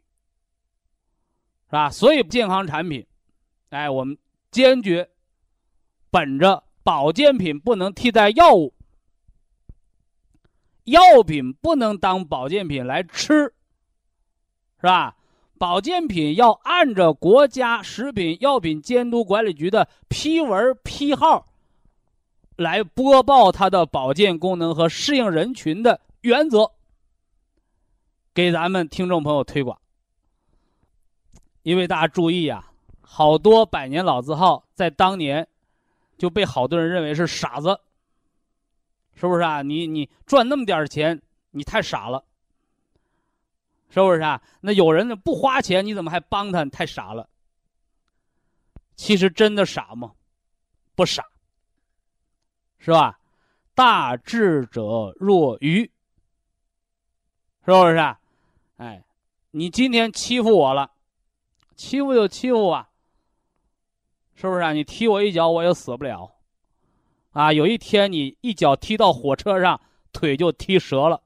[1.65, 1.89] 是吧？
[1.89, 3.03] 所以健康产品，
[3.69, 4.15] 哎，我们
[4.51, 5.09] 坚决
[6.11, 8.71] 本着保健品不能替代药物，
[10.83, 13.51] 药品不能当保健品来吃，
[14.79, 15.17] 是吧？
[15.57, 21.47] 保健品要按照国家食品药品监督管理局的批文批号
[22.55, 26.71] 来播报它的保健功能和适应人群的原则，
[28.33, 29.79] 给咱们听众朋友推广。
[31.63, 35.47] 因为大家注意啊，好多百年老字号在当年
[36.17, 37.79] 就被好多人认为是傻子，
[39.15, 39.61] 是不是啊？
[39.61, 42.23] 你你赚那么点钱，你太傻了，
[43.89, 44.41] 是不是啊？
[44.61, 46.63] 那有人不花钱，你怎么还帮他？
[46.63, 47.27] 你太傻了。
[48.95, 50.13] 其实真的傻吗？
[50.95, 51.25] 不傻，
[52.79, 53.19] 是吧？
[53.73, 55.83] 大智者若愚，
[57.65, 57.97] 是不是？
[58.77, 59.03] 哎，
[59.51, 60.91] 你今天欺负我了，
[61.75, 62.89] 欺负就欺负吧，
[64.33, 64.71] 是不是啊？
[64.71, 66.35] 你踢我一脚，我也死不了。
[67.31, 69.81] 啊，有一天你一脚踢到火车上，
[70.13, 71.21] 腿就踢折了，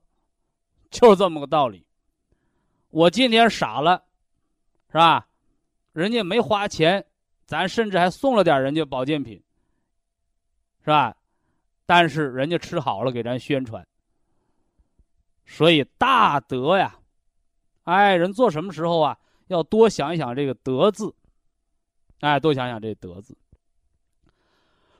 [0.90, 1.86] 就是这么个道理。
[2.90, 4.04] 我今天傻了，
[4.88, 5.28] 是吧？
[5.92, 7.06] 人家没花钱，
[7.46, 9.44] 咱甚至还送了点人家保健品，
[10.80, 11.16] 是吧？
[11.90, 13.84] 但是人家吃好了，给咱宣传。
[15.48, 17.00] 所以大德呀，
[17.86, 19.18] 哎，人做什么时候啊，
[19.48, 21.16] 要多想一想这个“德”字，
[22.20, 23.36] 哎，多想想这“德”字。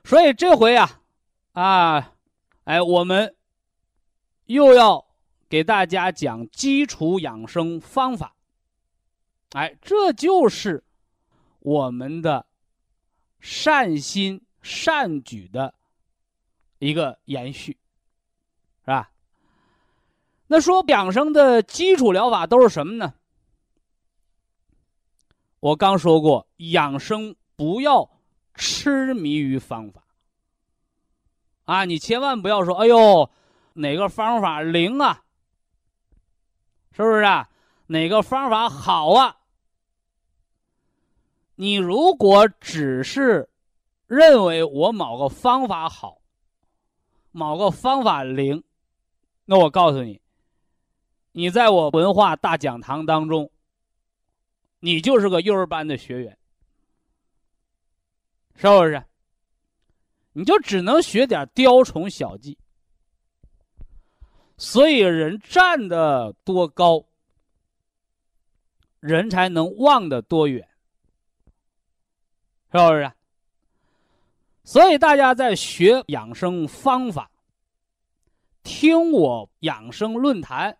[0.02, 1.00] 所以这回呀，
[1.52, 2.12] 啊，
[2.64, 3.36] 哎，我们
[4.46, 5.06] 又要
[5.48, 8.34] 给大家讲基础养生方法。
[9.50, 10.82] 哎，这就是
[11.60, 12.44] 我们的
[13.38, 15.72] 善心善举的
[16.80, 17.78] 一个延续，
[18.80, 19.12] 是吧？
[20.48, 23.14] 那说养生的基础疗法都是什么呢？
[25.60, 28.10] 我刚说过，养生不要。
[28.56, 30.02] 痴迷于方法
[31.64, 31.84] 啊！
[31.86, 33.30] 你千万不要说：“哎呦，
[33.72, 35.22] 哪个方法灵啊？
[36.92, 37.48] 是不是啊？
[37.86, 39.38] 哪个方法好啊？”
[41.54, 43.48] 你如果只是
[44.06, 46.19] 认为我某个方法好，
[47.30, 48.62] 某个方法灵，
[49.44, 50.20] 那我告诉你，
[51.32, 53.50] 你在我文化大讲堂当中，
[54.80, 56.36] 你就是个幼儿班的学员。
[58.56, 59.02] 是不是？
[60.32, 62.58] 你就只能学点雕虫小技，
[64.58, 67.04] 所以人站的多高，
[69.00, 70.68] 人才能望的多远，
[72.70, 73.10] 是不是？
[74.70, 77.28] 所以大家在学养生方法，
[78.62, 80.78] 听我养生论坛，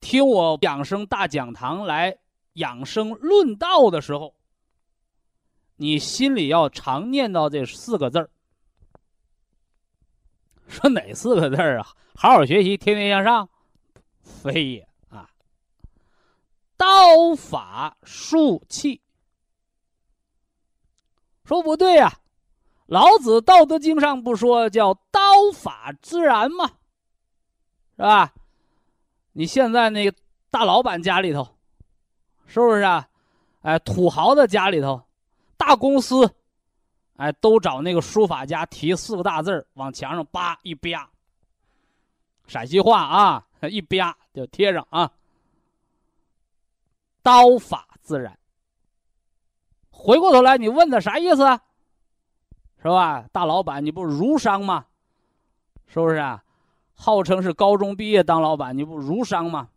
[0.00, 2.18] 听我养生大讲堂来
[2.54, 4.34] 养生论道的时候。
[5.76, 8.28] 你心里要常念叨这四个字儿，
[10.66, 11.86] 说哪四个字儿啊？
[12.16, 13.48] 好好学习，天天向上，
[14.22, 15.30] 非也啊！
[16.76, 19.00] 刀法术器，
[21.44, 22.12] 说不对呀，
[22.92, 25.18] 老子《道德经》上不说叫刀
[25.54, 26.66] 法自然吗？
[27.96, 28.34] 是吧？
[29.32, 30.14] 你现在那个
[30.50, 31.42] 大老板家里头，
[32.46, 33.08] 是不是啊？
[33.62, 35.02] 哎，土豪的家里头。
[35.56, 36.30] 大公司，
[37.16, 41.08] 哎，都找那个书法家题四个大字往墙上叭一啪，
[42.46, 45.10] 陕西话啊， 一啪就贴上啊。
[47.22, 48.38] 刀法自然。
[49.88, 51.42] 回过头来，你问他啥意思？
[51.42, 51.58] 啊
[52.82, 53.24] 是吧？
[53.30, 54.84] 大老板，你不儒商吗？
[55.86, 56.42] 是不是啊？
[56.94, 59.68] 号称是高中毕业当老板，你不儒商吗？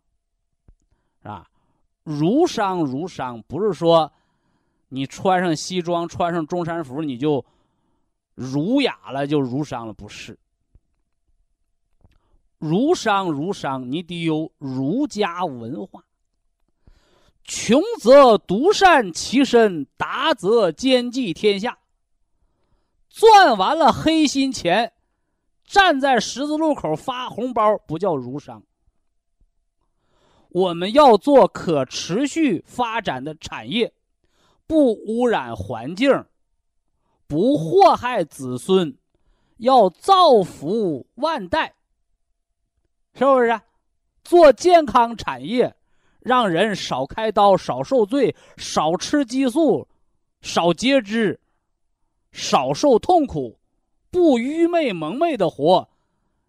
[1.22, 1.48] 是吧？
[2.02, 4.12] 儒商，儒商不是说。
[4.88, 7.44] 你穿上西装，穿上中山服，你就
[8.36, 9.92] 儒雅了，就儒商了？
[9.92, 10.38] 不是，
[12.58, 16.04] 儒商儒商，你得有儒家文化。
[17.42, 21.76] 穷则独善其身，达则兼济天下。
[23.16, 24.92] 赚完了黑心钱，
[25.64, 28.62] 站在十字路口发红包，不叫儒商。
[30.50, 33.94] 我们要做可持续发展的产业。
[34.66, 36.26] 不污染环境，
[37.26, 38.94] 不祸害子孙，
[39.56, 41.74] 要造福万代，
[43.14, 43.58] 是不是？
[44.24, 45.74] 做健康产业，
[46.20, 49.88] 让人少开刀、少受罪、少吃激素、
[50.42, 51.40] 少截肢、
[52.36, 53.58] 少受痛苦，
[54.10, 55.88] 不愚昧蒙昧的活，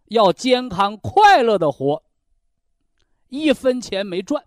[0.08, 2.02] 要健康快乐的活。
[3.28, 4.44] 一分钱没赚，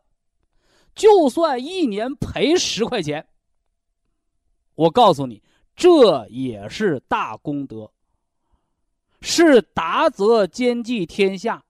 [0.93, 3.27] 就算一年赔十块钱。
[4.75, 5.41] 我告诉你，
[5.75, 7.91] 这也是大功德，
[9.21, 11.65] 是达则兼济天下，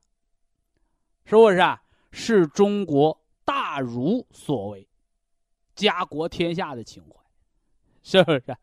[1.24, 1.82] 是不是啊？
[2.12, 4.86] 是中国大儒所为，
[5.76, 7.16] 家国天下的情怀，
[8.04, 8.58] 是不是？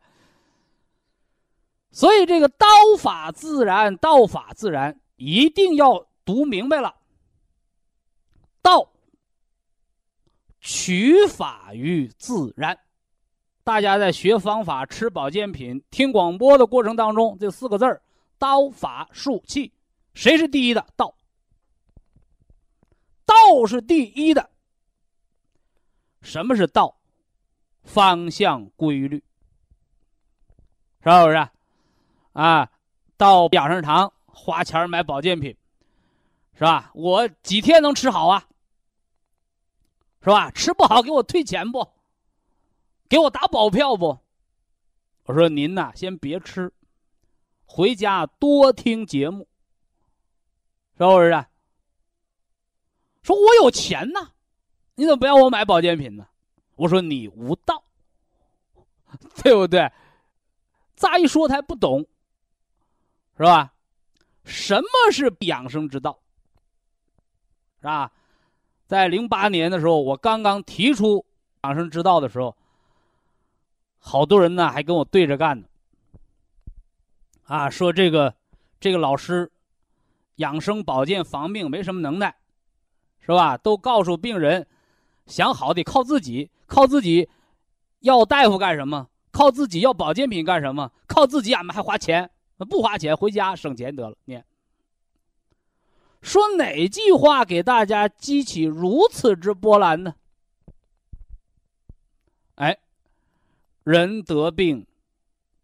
[1.91, 2.65] 所以这个刀
[2.99, 6.95] 法自然，道法自然，一定要读明白了。
[8.61, 8.91] 道
[10.59, 12.77] 取法于自然。
[13.63, 18.01] 大家在学方法、吃保健品、听广播的过程当中，这四个字儿
[18.39, 19.71] “刀法术器”，
[20.13, 20.85] 谁是第一的？
[20.95, 21.15] 道。
[23.25, 24.49] 道是第一的。
[26.21, 26.95] 什么是道？
[27.83, 29.23] 方向规律，
[31.03, 31.49] 是不是？
[32.39, 32.71] 啊，
[33.17, 35.57] 到养生堂花钱买保健品，
[36.53, 36.89] 是吧？
[36.93, 38.47] 我几天能吃好啊？
[40.23, 40.49] 是吧？
[40.51, 41.85] 吃不好给我退钱不？
[43.09, 44.17] 给我打保票不？
[45.25, 46.71] 我说您呐，先别吃，
[47.65, 49.45] 回家多听节目，
[50.97, 51.45] 是不是？
[53.21, 54.31] 说我有钱呐，
[54.95, 56.25] 你怎么不让我买保健品呢？
[56.77, 57.83] 我说你无道，
[59.43, 59.91] 对不对？
[60.95, 62.05] 乍一说他还不懂，
[63.39, 63.71] 是吧？
[64.43, 66.19] 什么是养生之道？
[67.79, 68.11] 是吧？
[68.85, 71.25] 在零八年的时候，我刚刚提出
[71.63, 72.53] 养生之道的时候，
[73.97, 75.65] 好多人呢还跟我对着干呢。
[77.43, 78.35] 啊，说这个
[78.77, 79.49] 这个老师
[80.35, 82.35] 养生保健防病没什么能耐，
[83.21, 83.55] 是吧？
[83.55, 84.67] 都告诉病人，
[85.27, 87.29] 想好得靠自己，靠自己
[88.01, 89.07] 要大夫干什么？
[89.31, 90.91] 靠自己要保健品干什么？
[91.07, 92.29] 靠自己俺们还花钱？
[92.65, 94.41] 不花钱回家省钱得了，你。
[96.21, 100.13] 说哪句话给大家激起如此之波澜呢？
[102.55, 102.77] 哎，
[103.83, 104.85] 人得病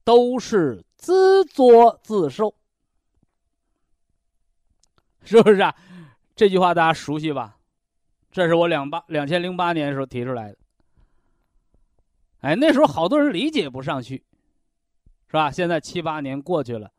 [0.06, 2.56] 都是自作自受，
[5.24, 5.76] 是不是啊？
[6.38, 7.58] 这句话大家熟悉吧？
[8.32, 10.58] 这是我两八两千零八年的时候提出来的。
[12.40, 14.24] 哎，那时候好多人理解不上去，
[15.28, 15.52] 是吧？
[15.52, 16.92] 现在七八年过去了，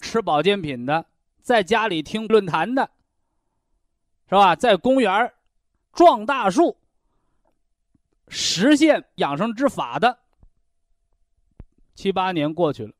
[0.00, 1.06] 吃保健品的。
[1.40, 2.88] 在家里听论坛的，
[4.28, 4.54] 是吧？
[4.54, 5.32] 在公园
[5.92, 6.76] 撞大树，
[8.28, 10.20] 实现养生之法的，
[11.94, 12.92] 七八年过去了，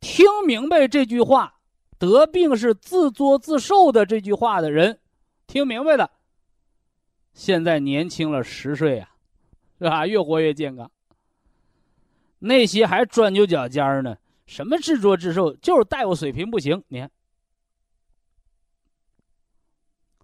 [0.00, 1.60] 听明白这句话
[1.98, 4.98] “得病是自作自受”的这句话的人，
[5.46, 6.10] 听明白了，
[7.34, 9.14] 现在年轻了十岁啊，
[9.78, 10.06] 是吧？
[10.06, 10.90] 越活越健康。
[12.46, 14.16] 那些还钻牛角尖呢。
[14.46, 16.84] 什么自作自受，就是大夫水平不行。
[16.88, 17.10] 你看，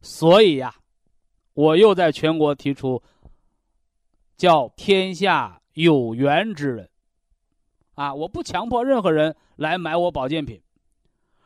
[0.02, 0.74] 所以呀，
[1.54, 3.02] 我又在全国提出，
[4.36, 6.90] 叫天下有缘之人，
[7.94, 10.60] 啊，我不强迫任何人来买我保健品，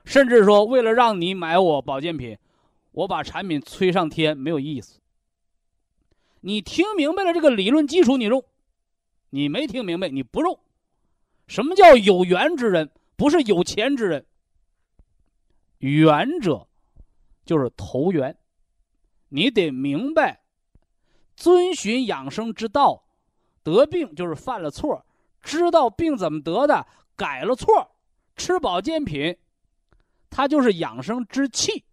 [0.05, 2.37] 甚至说为了让你买我保健品，
[2.91, 4.99] 我把产品吹上天没有意思。
[6.41, 8.41] 你听明白了这个理论基础，你用；
[9.31, 10.59] 你没听明白，你不用。
[11.47, 12.91] 什么叫有缘之人？
[13.17, 14.27] 不是有钱之人。
[15.79, 16.67] 缘者，
[17.45, 18.37] 就是投缘。
[19.29, 20.43] 你得明白，
[21.37, 23.05] 遵循养生之道，
[23.63, 25.05] 得病就是犯了错，
[25.43, 26.87] 知道病怎么得的，
[27.17, 27.97] 改了错，
[28.37, 29.37] 吃保健品，
[30.31, 31.85] 它就是养生之气。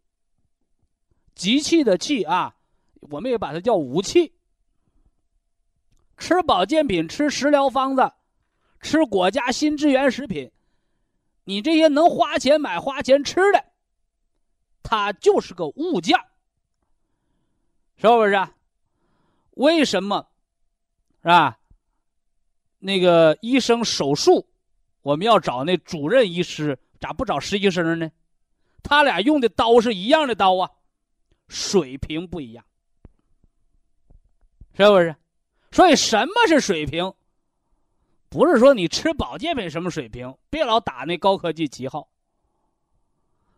[1.35, 2.55] 集气的气啊，
[2.99, 4.33] 我们也把它叫武器。
[6.17, 8.11] 吃保健品，吃食疗方子。
[8.81, 10.51] 吃国家新支援食品，
[11.43, 13.63] 你这些能花钱买、花钱吃的，
[14.81, 16.17] 它就是个物件，
[17.97, 18.47] 是不是？
[19.51, 20.27] 为什么？
[21.21, 21.59] 是吧？
[22.79, 24.47] 那个医生手术，
[25.03, 28.11] 我们要找那主任医师，咋不找实习生呢？
[28.81, 30.71] 他俩用的刀是一样的刀啊，
[31.47, 32.65] 水平不一样，
[34.73, 35.15] 是不是？
[35.71, 37.13] 所以什么是水平？
[38.31, 42.07] 不是说你吃保健品什么水平，别老打那高科技旗号。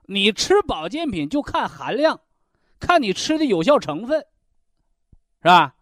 [0.07, 2.19] 你吃保健品就看含量，
[2.79, 4.25] 看你吃的有效成分，
[5.43, 5.75] 是吧？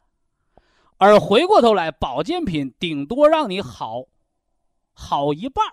[0.98, 4.04] 而回过头来，保健品顶多让你好，
[4.92, 5.66] 好一半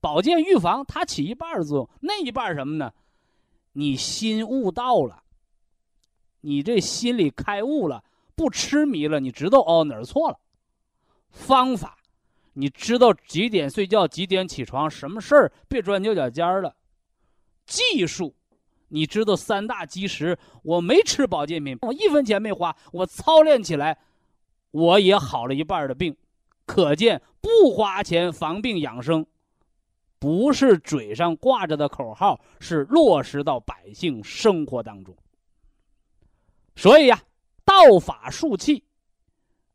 [0.00, 2.94] 保健预防它起一半的作用，那一半什么呢？
[3.72, 5.22] 你心悟到了，
[6.40, 8.02] 你这心里开悟了，
[8.34, 10.38] 不痴迷了，你知道哦哪儿错了。
[11.34, 11.98] 方法，
[12.52, 16.74] 你知道几点睡觉，几点起床，什么事儿别钻牛角尖儿了。
[17.66, 18.34] 技术，
[18.88, 20.38] 你知道三大基石。
[20.62, 23.98] 我没吃保健品，我一分钱没花，我操练起来，
[24.70, 26.16] 我也好了一半的病。
[26.66, 29.26] 可见不花钱防病养生，
[30.18, 35.14] 不是嘴上挂着的口号，是落实到百姓生活当中。
[36.76, 37.20] 所以呀，
[37.64, 38.84] 道法术器，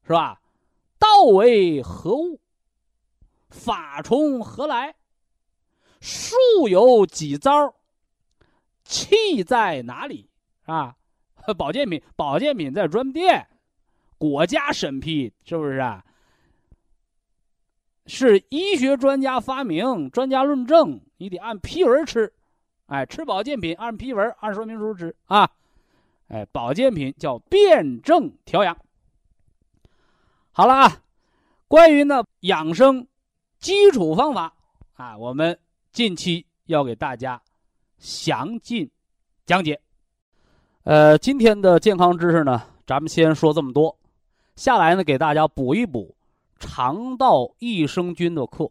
[0.08, 0.39] 是吧？
[1.00, 2.40] 道为何物？
[3.50, 4.94] 法从何来？
[6.02, 6.36] 术
[6.70, 7.74] 有几招？
[8.84, 10.30] 气在哪里？
[10.66, 10.96] 啊，
[11.58, 13.48] 保健品，保健品在专卖店，
[14.18, 16.06] 国家审批，是不是啊？
[18.06, 22.34] 是医学专家发明，专家论证，你得按批文吃。
[22.88, 25.50] 哎，吃保健品按批文，按说明书吃啊。
[26.28, 28.76] 哎，保健品叫辩证调养。
[30.60, 31.02] 好了啊，
[31.70, 33.08] 关于呢养生
[33.60, 34.54] 基础方法
[34.98, 35.58] 啊，我们
[35.94, 37.42] 近期要给大家
[37.98, 38.92] 详尽
[39.46, 39.80] 讲解。
[40.84, 43.98] 呃，今天的健康知识呢，咱们先说这么多。
[44.58, 46.14] 下来呢，给大家补一补
[46.60, 48.70] 肠道益生菌的课，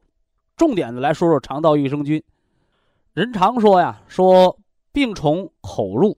[0.59, 2.22] 重点的来说说肠道益生菌。
[3.14, 4.55] 人常说呀，说
[4.93, 6.14] 病从口入，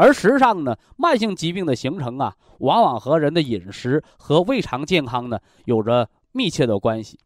[0.00, 7.20] 而实际上呢，慢性疾病的形成啊，往往和人的饮食和胃肠健康呢有着密切的关系。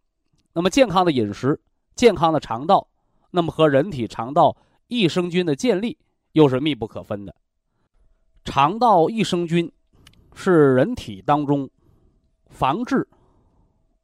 [0.54, 1.60] 那么，健康的饮食、
[1.94, 2.88] 健康的肠道，
[3.30, 4.56] 那么和人体肠道
[4.88, 5.96] 益生菌的建立
[6.32, 7.32] 又是密不可分的。
[8.44, 9.70] 肠道益生菌
[10.34, 11.70] 是人体当中
[12.48, 13.06] 防治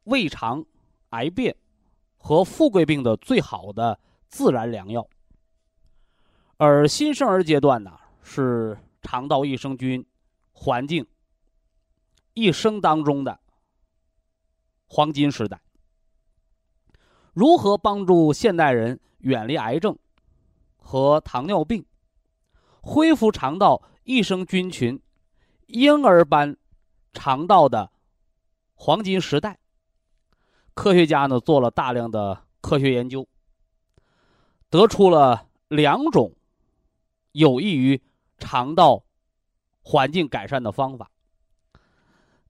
[0.05, 0.63] 胃肠
[1.09, 1.53] 癌变
[2.15, 3.99] 和富贵病的最好的
[4.29, 5.05] 自然良药。
[6.55, 7.91] 而新生儿阶段呢，
[8.21, 10.05] 是肠道益生菌
[10.51, 11.05] 环境
[12.33, 13.39] 一生当中的
[14.87, 15.61] 黄金时代。
[17.33, 19.97] 如何帮助现代人远离癌症
[20.77, 21.85] 和糖尿病，
[22.81, 25.01] 恢复肠道益生菌群
[25.67, 26.57] 婴儿般
[27.13, 27.91] 肠道的
[28.73, 29.59] 黄金时代？
[30.73, 33.27] 科学家呢做了大量的科学研究，
[34.69, 36.33] 得出了两种
[37.31, 38.01] 有益于
[38.41, 39.05] 肠道
[39.81, 41.09] 环境改善的方法。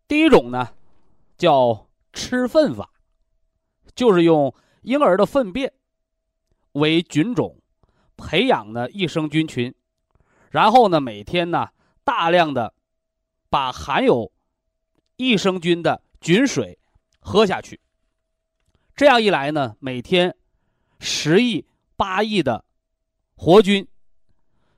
[0.08, 0.74] 第一种呢
[1.38, 2.90] 叫吃粪法，
[3.94, 4.52] 就是用。
[4.84, 5.72] 婴儿的粪便
[6.72, 7.62] 为菌种，
[8.18, 9.76] 培养呢益生菌群，
[10.50, 11.70] 然后呢每天呢
[12.04, 12.74] 大量的
[13.52, 14.32] 把含有
[15.18, 16.80] 益生菌的菌水
[17.20, 17.80] 喝下去。
[18.96, 20.36] 这样一来呢，每天
[21.00, 21.64] 十亿
[21.96, 22.66] 八亿的
[23.36, 23.88] 活菌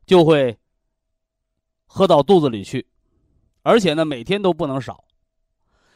[0.06, 0.60] 就会
[1.96, 2.88] 喝到肚子里去，
[3.62, 5.04] 而且呢每天都不能少，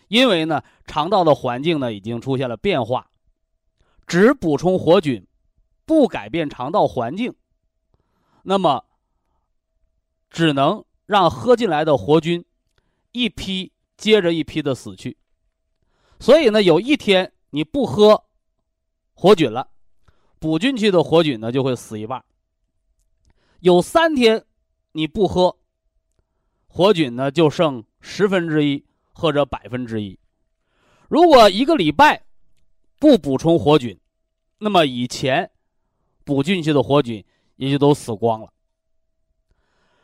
[0.09, 3.09] 因为呢肠道的环境呢已经出现了变化。
[4.05, 5.25] 只补充活菌，
[5.85, 7.33] 不改变肠道环境，
[8.43, 8.85] 那么
[10.29, 12.45] 只能让喝进来的活菌
[13.11, 15.17] 一批接着一批的死去。
[16.19, 18.23] 所以呢，有一天你不喝
[19.15, 19.67] 活菌了，
[20.37, 22.23] 补进去的活菌呢就会死一半。
[23.61, 24.45] 有三天
[24.91, 25.57] 你不喝
[26.67, 30.19] 活菌呢，就剩十分之一或者百分之一。
[31.09, 32.23] 如果一个礼拜。
[32.99, 33.99] 不补充活菌，
[34.57, 35.51] 那么以前
[36.23, 37.23] 补进去的活菌
[37.57, 38.51] 也就都死光了。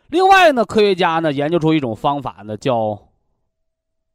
[0.10, 3.10] 另外呢，科学家呢研究出一种方法呢，叫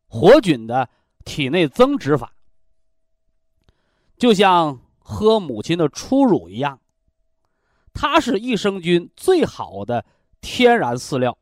[0.07, 0.89] 活菌的
[1.25, 2.33] 体内增殖法，
[4.17, 6.79] 就像喝母亲的初乳一样，
[7.93, 10.07] 它是益生菌最好的
[10.41, 11.37] 天然饲料，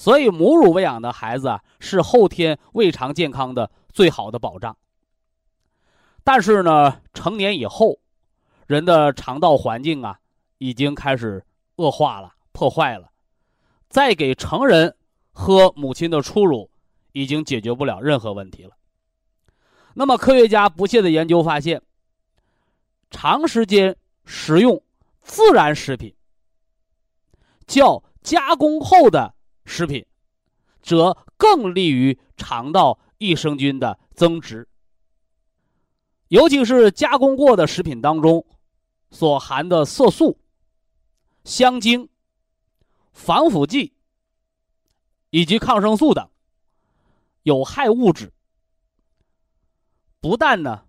[0.00, 4.74] 所以母乳喂养的孩子啊，是后天胃肠健康的最好的保障。
[6.24, 7.98] 但是呢，成年以后，
[8.66, 10.18] 人的肠道环境啊，
[10.56, 11.44] 已经开始
[11.76, 13.12] 恶化了、破坏了。
[13.90, 14.96] 再给成人
[15.32, 16.70] 喝母亲的初乳，
[17.12, 18.70] 已经解决不了任何问题了。
[19.92, 21.82] 那么，科学家不懈的研究发现，
[23.10, 23.94] 长时间
[24.24, 24.82] 食用
[25.20, 26.14] 自然食品，
[27.66, 29.34] 较加工后的
[29.70, 30.04] 食品，
[30.82, 34.68] 则更利于肠道益生菌的增殖。
[36.26, 38.44] 尤其是加工过的食品当中，
[39.10, 40.36] 所含的色素、
[41.44, 42.08] 香精、
[43.12, 43.92] 防腐剂
[45.30, 46.28] 以及抗生素等
[47.44, 48.32] 有害物质，
[50.20, 50.84] 不但呢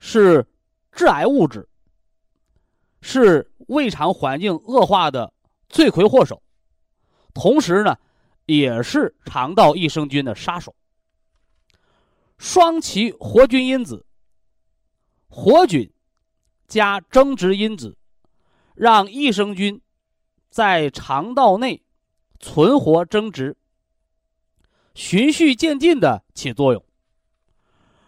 [0.00, 0.44] 是
[0.90, 1.68] 致癌物质，
[3.00, 5.32] 是胃肠环境恶化的
[5.68, 6.40] 罪魁祸首，
[7.34, 7.98] 同时呢
[8.46, 10.74] 也是肠道益生菌的杀手。
[12.38, 14.06] 双歧活菌因子，
[15.28, 15.92] 活菌
[16.68, 17.96] 加增殖因子，
[18.74, 19.80] 让益生菌
[20.50, 21.82] 在肠道内
[22.38, 23.56] 存活增殖，
[24.94, 26.84] 循序渐进的起作用。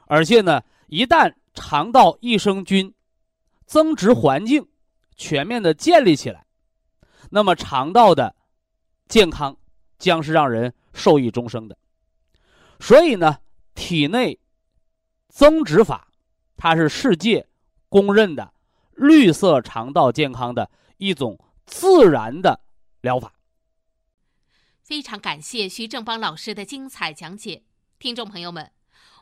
[0.07, 2.95] 而且呢，一旦肠道益生菌
[3.65, 4.69] 增殖环境
[5.17, 6.47] 全面的建立起来，
[7.31, 8.36] 那么肠道的
[9.09, 9.57] 健康
[9.99, 11.77] 将是让人受益终生的。
[12.81, 13.39] 所以呢。
[13.79, 14.41] 体内
[15.29, 16.09] 增殖法，
[16.57, 17.47] 它是世界
[17.91, 18.55] 公认的
[18.95, 22.59] 绿色肠道健康的一种自然的
[23.03, 23.35] 疗法。
[24.83, 27.65] 非常感谢徐正邦老师的精彩讲解，
[27.99, 28.73] 听众朋友们，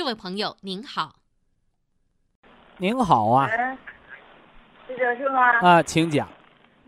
[0.00, 1.14] 这位朋友您好。
[2.78, 3.78] 您好啊，嗯，
[4.88, 5.42] 是这是吗？
[5.60, 6.26] 啊，请讲。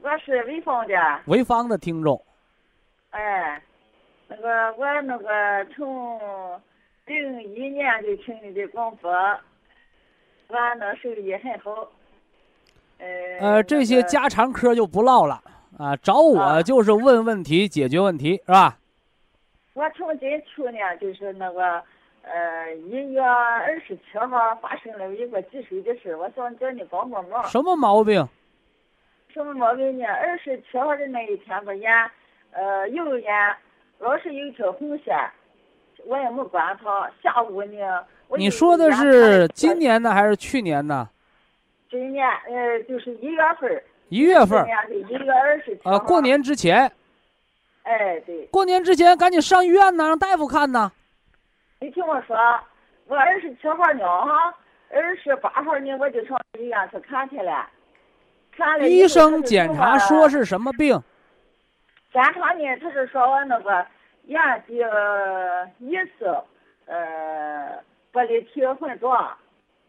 [0.00, 0.94] 我是潍坊的，
[1.26, 2.24] 潍坊的听众，
[3.10, 3.62] 哎，
[4.28, 5.26] 那个我那个
[5.74, 6.18] 从
[7.04, 11.86] 零一年就听你的广播，俺那手艺很好。
[12.96, 13.06] 呃，
[13.40, 15.38] 呃，这些家常嗑就不唠了
[15.76, 18.78] 啊，找我啊就是问问题、解决问题，是吧？
[19.74, 21.84] 我从今去呢就是那个
[22.22, 27.44] 呃一月二十七号发生了一个棘手的事，我想叫你帮帮忙。
[27.48, 28.26] 什么毛病？
[29.28, 30.06] 什么毛病呢？
[30.06, 31.90] 二十七号的那一天吧，眼
[32.52, 33.32] 呃右眼
[33.98, 35.16] 老是有一条红线，
[36.06, 37.10] 我也没管它。
[37.22, 41.08] 下午呢，我你说的是今年的还是去年的？
[41.90, 45.92] 今年呃就是一月份儿，一月份儿，一月二十七号。
[45.92, 46.20] 呃，过。
[46.20, 46.90] 年之前，
[47.82, 50.92] 哎，对，过年之前赶紧上医院呢，让大夫看呢。
[51.82, 52.36] 你听我说，
[53.08, 54.56] 我二十七号呢哈，
[54.88, 57.68] 二十八号呢我就上医院去看去了。
[58.56, 60.96] 看了医生检查说是什么病？
[62.12, 63.84] 检查呢，他是说我那个
[64.26, 66.26] 眼底呃疑似
[66.86, 69.12] 呃玻璃体混浊，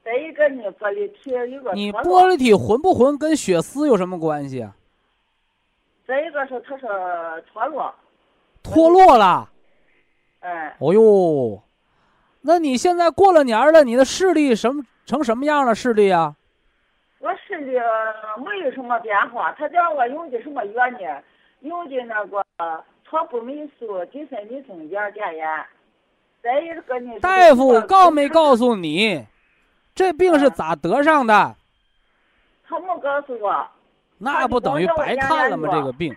[0.03, 4.75] 再一个呢玻璃体有个你玻璃体混不混跟血丝有什么关系啊？
[6.07, 6.89] 再一个是他说
[7.51, 7.93] 脱落，
[8.63, 9.47] 脱落了。
[10.39, 11.61] 哎，哦呦，
[12.45, 15.73] 那你现在过了年儿了，你的视力什么成什么样了？
[15.73, 16.35] 视力啊？
[17.19, 17.71] 我视力
[18.43, 20.97] 没有什么变化，他叫我用的什么药呢？
[21.61, 22.43] 用的那个
[23.05, 25.47] 托布霉素、地塞米松眼点眼。
[26.41, 28.27] 再一个呢，大夫告没？
[28.27, 29.25] 告诉你，
[29.95, 31.55] 这病是咋得上的？
[32.67, 33.65] 他没告诉我。
[34.17, 35.69] 那不等于白看了吗？
[35.71, 36.13] 这个病，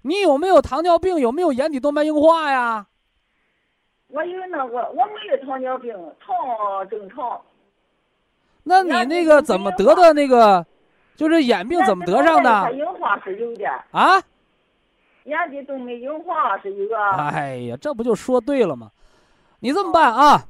[0.00, 1.20] 你有没有糖尿病？
[1.20, 2.86] 有没有眼底动脉硬化呀？
[4.12, 7.40] 我有那个，我没有糖尿病，糖正常。
[8.62, 10.64] 那你那个怎么得的那个，
[11.16, 12.72] 就是眼病怎么得上它的？
[12.74, 14.22] 硬化是有的，啊？
[15.24, 17.30] 眼底动脉硬化是有啊。
[17.32, 18.90] 哎呀，这不就说对了吗？
[19.60, 20.44] 你这么办啊？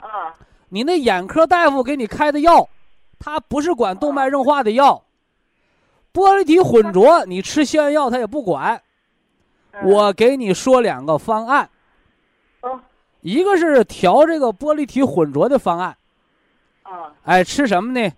[0.00, 0.34] 啊，
[0.68, 2.68] 你那眼科大夫给你开的药，
[3.18, 5.02] 他不是管动脉硬化的药，
[6.12, 8.74] 玻璃体混浊，你吃消炎药他也不管。
[8.74, 8.80] 嗯
[9.82, 11.68] 我给你说两个方案，
[12.64, 12.80] 哦
[13.20, 15.96] 一个是调这个玻璃体混浊的方案，
[16.82, 17.12] 啊。
[17.24, 18.12] 哎，吃什么呢？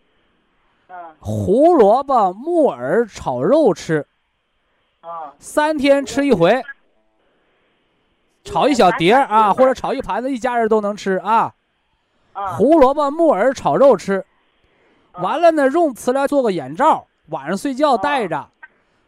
[0.88, 1.14] 啊。
[1.20, 4.06] 胡萝卜、木耳炒肉吃，
[5.00, 5.32] 啊。
[5.38, 6.60] 三天吃一回，
[8.42, 11.54] 炒一小碟儿啊，或者炒一盘子，一家人都能吃啊。
[12.32, 12.56] 啊！
[12.56, 14.24] 胡萝卜、木耳炒肉吃，
[15.12, 15.22] 啊。
[15.22, 18.48] 完了呢，用磁疗做个眼罩，晚上睡觉戴着，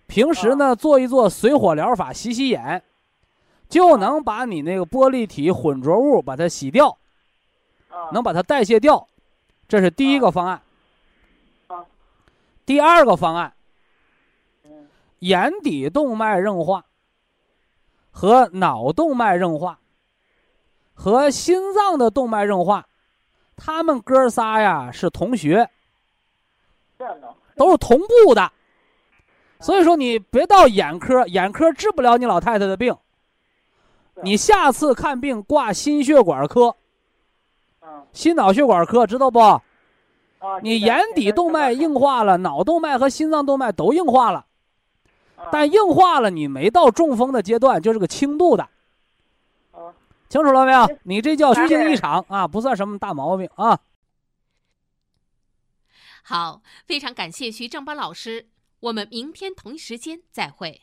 [0.07, 2.83] 平时呢做一做水火疗法，洗洗眼，
[3.69, 6.97] 就能把你那个玻璃体混浊物把它洗掉，
[7.89, 9.07] 啊能把它代谢掉，
[9.69, 10.63] 这是第一个方案。
[11.67, 11.85] 啊
[12.65, 13.53] 第二个方案，
[14.65, 14.89] 嗯
[15.21, 16.85] 眼底动脉硬化
[18.11, 19.79] 和脑动脉硬化
[20.95, 22.87] 和心脏的动脉硬化，
[23.57, 25.69] 他们哥仨呀是同学，
[27.57, 28.51] 都是同步的。
[29.61, 32.97] 所以说你别到眼科，眼科治不了你老太太的病。
[34.23, 36.77] 你下次看病挂心血管科、
[37.81, 39.39] 嗯心脑血管科，知道不？
[39.41, 39.63] 啊，
[40.63, 44.47] 你眼底动脉硬化了，脑动脉和心脏动脉都硬化了，
[45.37, 48.63] 啊但硬化了你没到中风的阶段，就是个轻度的。
[49.73, 49.93] 啊
[50.29, 50.99] 清楚了没有？
[51.05, 53.79] 你这叫虚惊一场啊，不算什么大毛病啊。
[56.23, 58.49] 好，非常感谢徐正邦老师，
[58.81, 60.83] 我们明天同一时间再会。